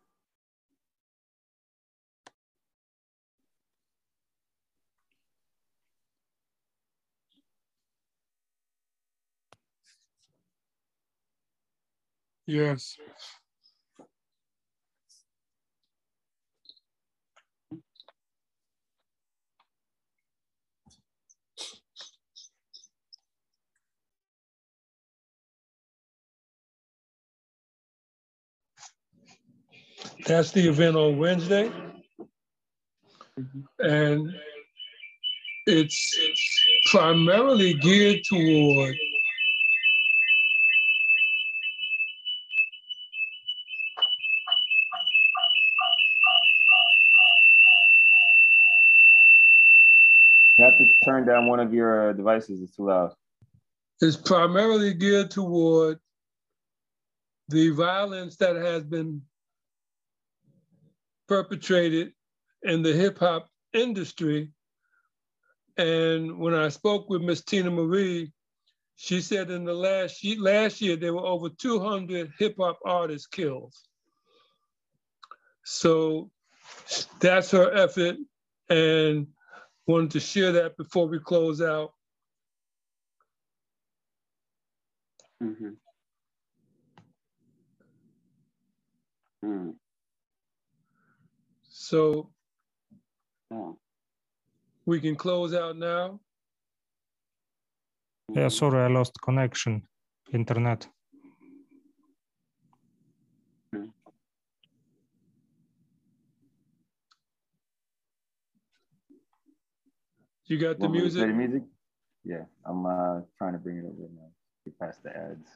[12.46, 12.96] Yes.
[30.26, 31.70] That's the event on Wednesday.
[33.78, 34.30] And
[35.66, 36.18] it's
[36.86, 38.96] primarily geared toward
[50.60, 52.60] You have to turn down one of your uh, devices.
[52.60, 53.14] It's too loud.
[54.02, 55.98] is primarily geared toward
[57.48, 59.22] the violence that has been
[61.30, 62.12] perpetrated
[62.64, 64.50] in the hip hop industry.
[65.76, 68.32] And when I spoke with Miss Tina Marie,
[68.96, 73.28] she said in the last year, last year there were over 200 hip hop artists
[73.28, 73.72] killed.
[75.64, 76.32] So
[77.20, 78.16] that's her effort,
[78.68, 79.28] and
[79.86, 81.92] wanted to share that before we close out.
[85.40, 85.76] Mhm.
[89.44, 89.79] Mm.
[91.90, 92.30] So
[94.86, 96.20] we can close out now.
[98.32, 99.82] Yeah, sorry, I lost connection,
[100.32, 100.86] internet.
[110.46, 111.26] You got the Want me to play music?
[111.26, 111.62] the music?
[112.24, 114.30] Yeah, I'm uh, trying to bring it over now.
[114.64, 115.48] Get past the ads.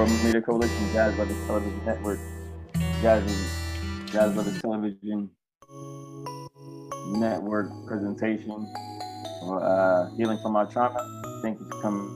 [0.00, 2.18] Yeah, this is World Media Coalition, Jazz Brothers Television Network,
[3.02, 3.50] Jazz,
[4.06, 5.30] Jazz Brothers Television
[7.08, 8.66] Network presentation,
[9.44, 10.96] uh, Healing from Our Trauma.
[11.42, 12.08] Thank you for coming.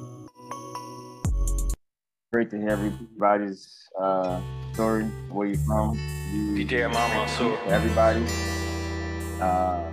[2.32, 3.68] Great to hear everybody's
[4.00, 4.40] uh,
[4.72, 5.98] story, where you're from.
[6.32, 7.50] You- DJ Mansour.
[7.50, 8.24] to everybody.
[9.42, 9.84] Uh,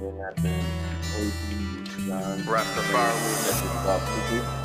[0.00, 0.36] and
[2.08, 4.63] the Rastafari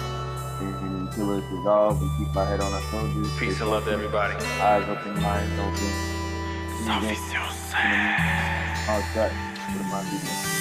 [0.62, 3.32] we keep our head on shoulders.
[3.40, 4.34] Peace and love to everybody.
[4.62, 6.10] Eyes open, minds open.
[8.90, 9.02] All
[9.92, 10.60] my people.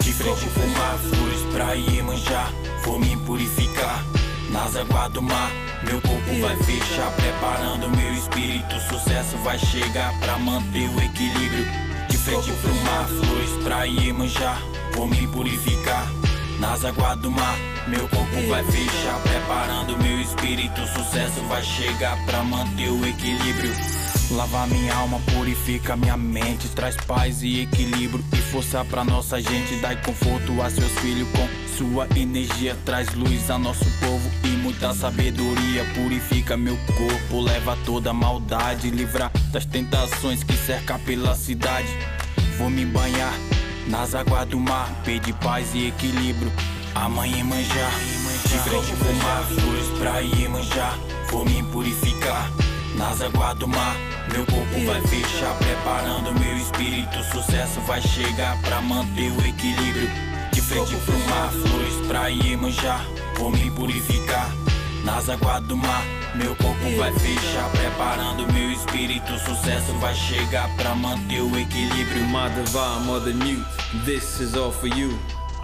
[0.00, 2.50] De frente fumar, flores pra Iemanjá
[2.84, 4.04] Vou me purificar
[4.50, 5.50] nas águas do mar.
[5.84, 8.74] Meu corpo vai fechar, preparando meu espírito.
[8.88, 11.66] Sucesso vai chegar pra manter o equilíbrio.
[12.08, 14.58] De frente pro mar, flores pra Iemanjá
[14.94, 16.19] Vou me purificar
[16.60, 17.56] nas águas do mar
[17.88, 20.80] Meu corpo vai fechar, preparando meu espírito.
[20.86, 23.72] Sucesso vai chegar pra manter o equilíbrio.
[24.30, 29.74] Lava minha alma, purifica minha mente, traz paz e equilíbrio e força pra nossa gente,
[29.80, 34.94] dai conforto a seus filhos com sua energia, traz luz a nosso povo e muita
[34.94, 41.88] sabedoria, purifica meu corpo, leva toda maldade, livra das tentações que cerca pela cidade.
[42.56, 43.34] Vou me banhar
[43.90, 46.50] nas águas do mar, pedir paz e equilíbrio.
[46.94, 47.92] Amanhã manjar,
[48.44, 50.94] de frente fumar, flores pra Iemanjá,
[51.30, 52.50] vou me purificar
[52.96, 53.96] nas águas do mar.
[54.32, 57.22] Meu corpo vai fechar, preparando meu espírito.
[57.32, 60.08] Sucesso vai chegar pra manter o equilíbrio.
[60.52, 63.00] De frente pro mar, flores pra Iemanjá,
[63.36, 64.50] vou me purificar
[65.04, 66.04] nas águas do mar.
[66.34, 69.38] Meu corpo vai fechar, preparando meu espírito.
[69.38, 72.20] Sucesso vai chegar pra manter o equilíbrio.
[72.54, 73.64] Divine mother mute,
[74.04, 75.18] this is all for you.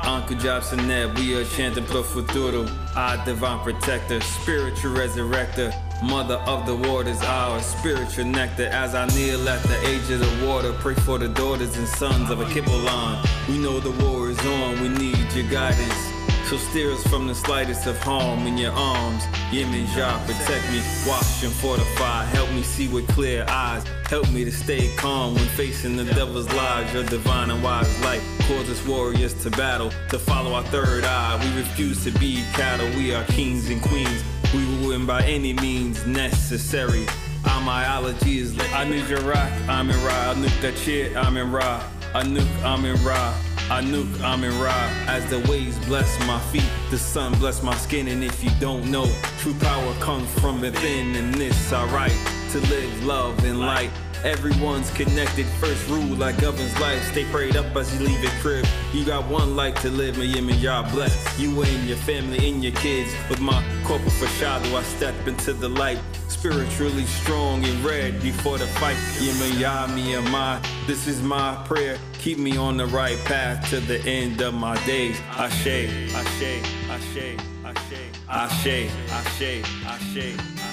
[0.04, 0.78] Uncle Jobson
[1.16, 2.66] we are chanting pro futuro.
[2.94, 5.72] Our divine protector, spiritual resurrector.
[6.02, 8.66] Mother of the waters, our spiritual nectar.
[8.66, 12.30] As I kneel at the edge of the water, pray for the daughters and sons
[12.30, 13.48] of a Kippalan.
[13.48, 16.15] We know the war is on, we need your guidance.
[16.46, 19.24] So steer us from the slightest of harm in your arms.
[19.50, 22.22] Yemanjá, protect me, wash and fortify.
[22.26, 23.84] Help me see with clear eyes.
[24.08, 26.94] Help me to stay calm when facing the devil's lies.
[26.94, 31.36] Your divine and wise light causes warriors to battle, to follow our third eye.
[31.42, 34.22] We refuse to be cattle, we are kings and queens.
[34.54, 37.06] We will win by any means necessary.
[37.44, 41.82] Our myology is like Anuk Jarak, I'm in Ra, Anuk Dachir, I'm in Ra,
[42.14, 43.34] Anuk, I'm in Ra.
[43.70, 44.90] I'm in Ra.
[45.06, 48.08] As the waves bless my feet, the sun bless my skin.
[48.08, 49.06] And if you don't know,
[49.38, 51.14] true power comes from within.
[51.16, 52.16] And this, alright,
[52.52, 53.90] to live, love, and light.
[54.24, 55.46] Everyone's connected.
[55.60, 57.02] First rule that governs life.
[57.12, 58.66] Stay prayed up as you leave your crib.
[58.92, 63.12] You got one life to live, Yemanjá bless you and your family and your kids.
[63.28, 65.98] With my corporate foreshadow, I step into the light.
[66.28, 68.96] Spiritually strong and ready for the fight.
[69.18, 70.60] Yemanjá, me and my.
[70.86, 71.98] This is my prayer.
[72.18, 75.18] Keep me on the right path to the end of my days.
[75.30, 80.65] Ashe, Ashe, Ashe, Ashe, Ashe, Ashe, Ashe, Ashe.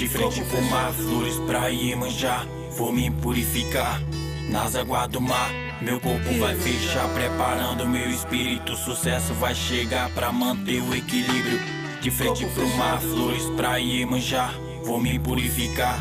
[0.00, 4.00] De frente pro mar, flores pra Iemanjá Vou me purificar
[4.48, 5.50] nas águas do mar
[5.82, 8.76] meu corpo vai fechar, preparando meu espírito.
[8.76, 11.58] Sucesso vai chegar pra manter o equilíbrio.
[12.02, 14.50] De frente pro mar, flores pra Iemanjá.
[14.84, 15.98] Vou me purificar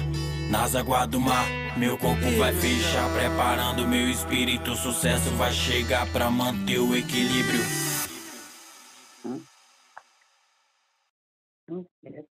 [0.50, 1.46] nas águas do mar.
[1.78, 4.76] Meu corpo vai fechar, preparando meu espírito.
[4.76, 7.62] Sucesso vai chegar pra manter o equilíbrio.
[9.24, 9.42] Hum?
[11.70, 12.29] Hum, é.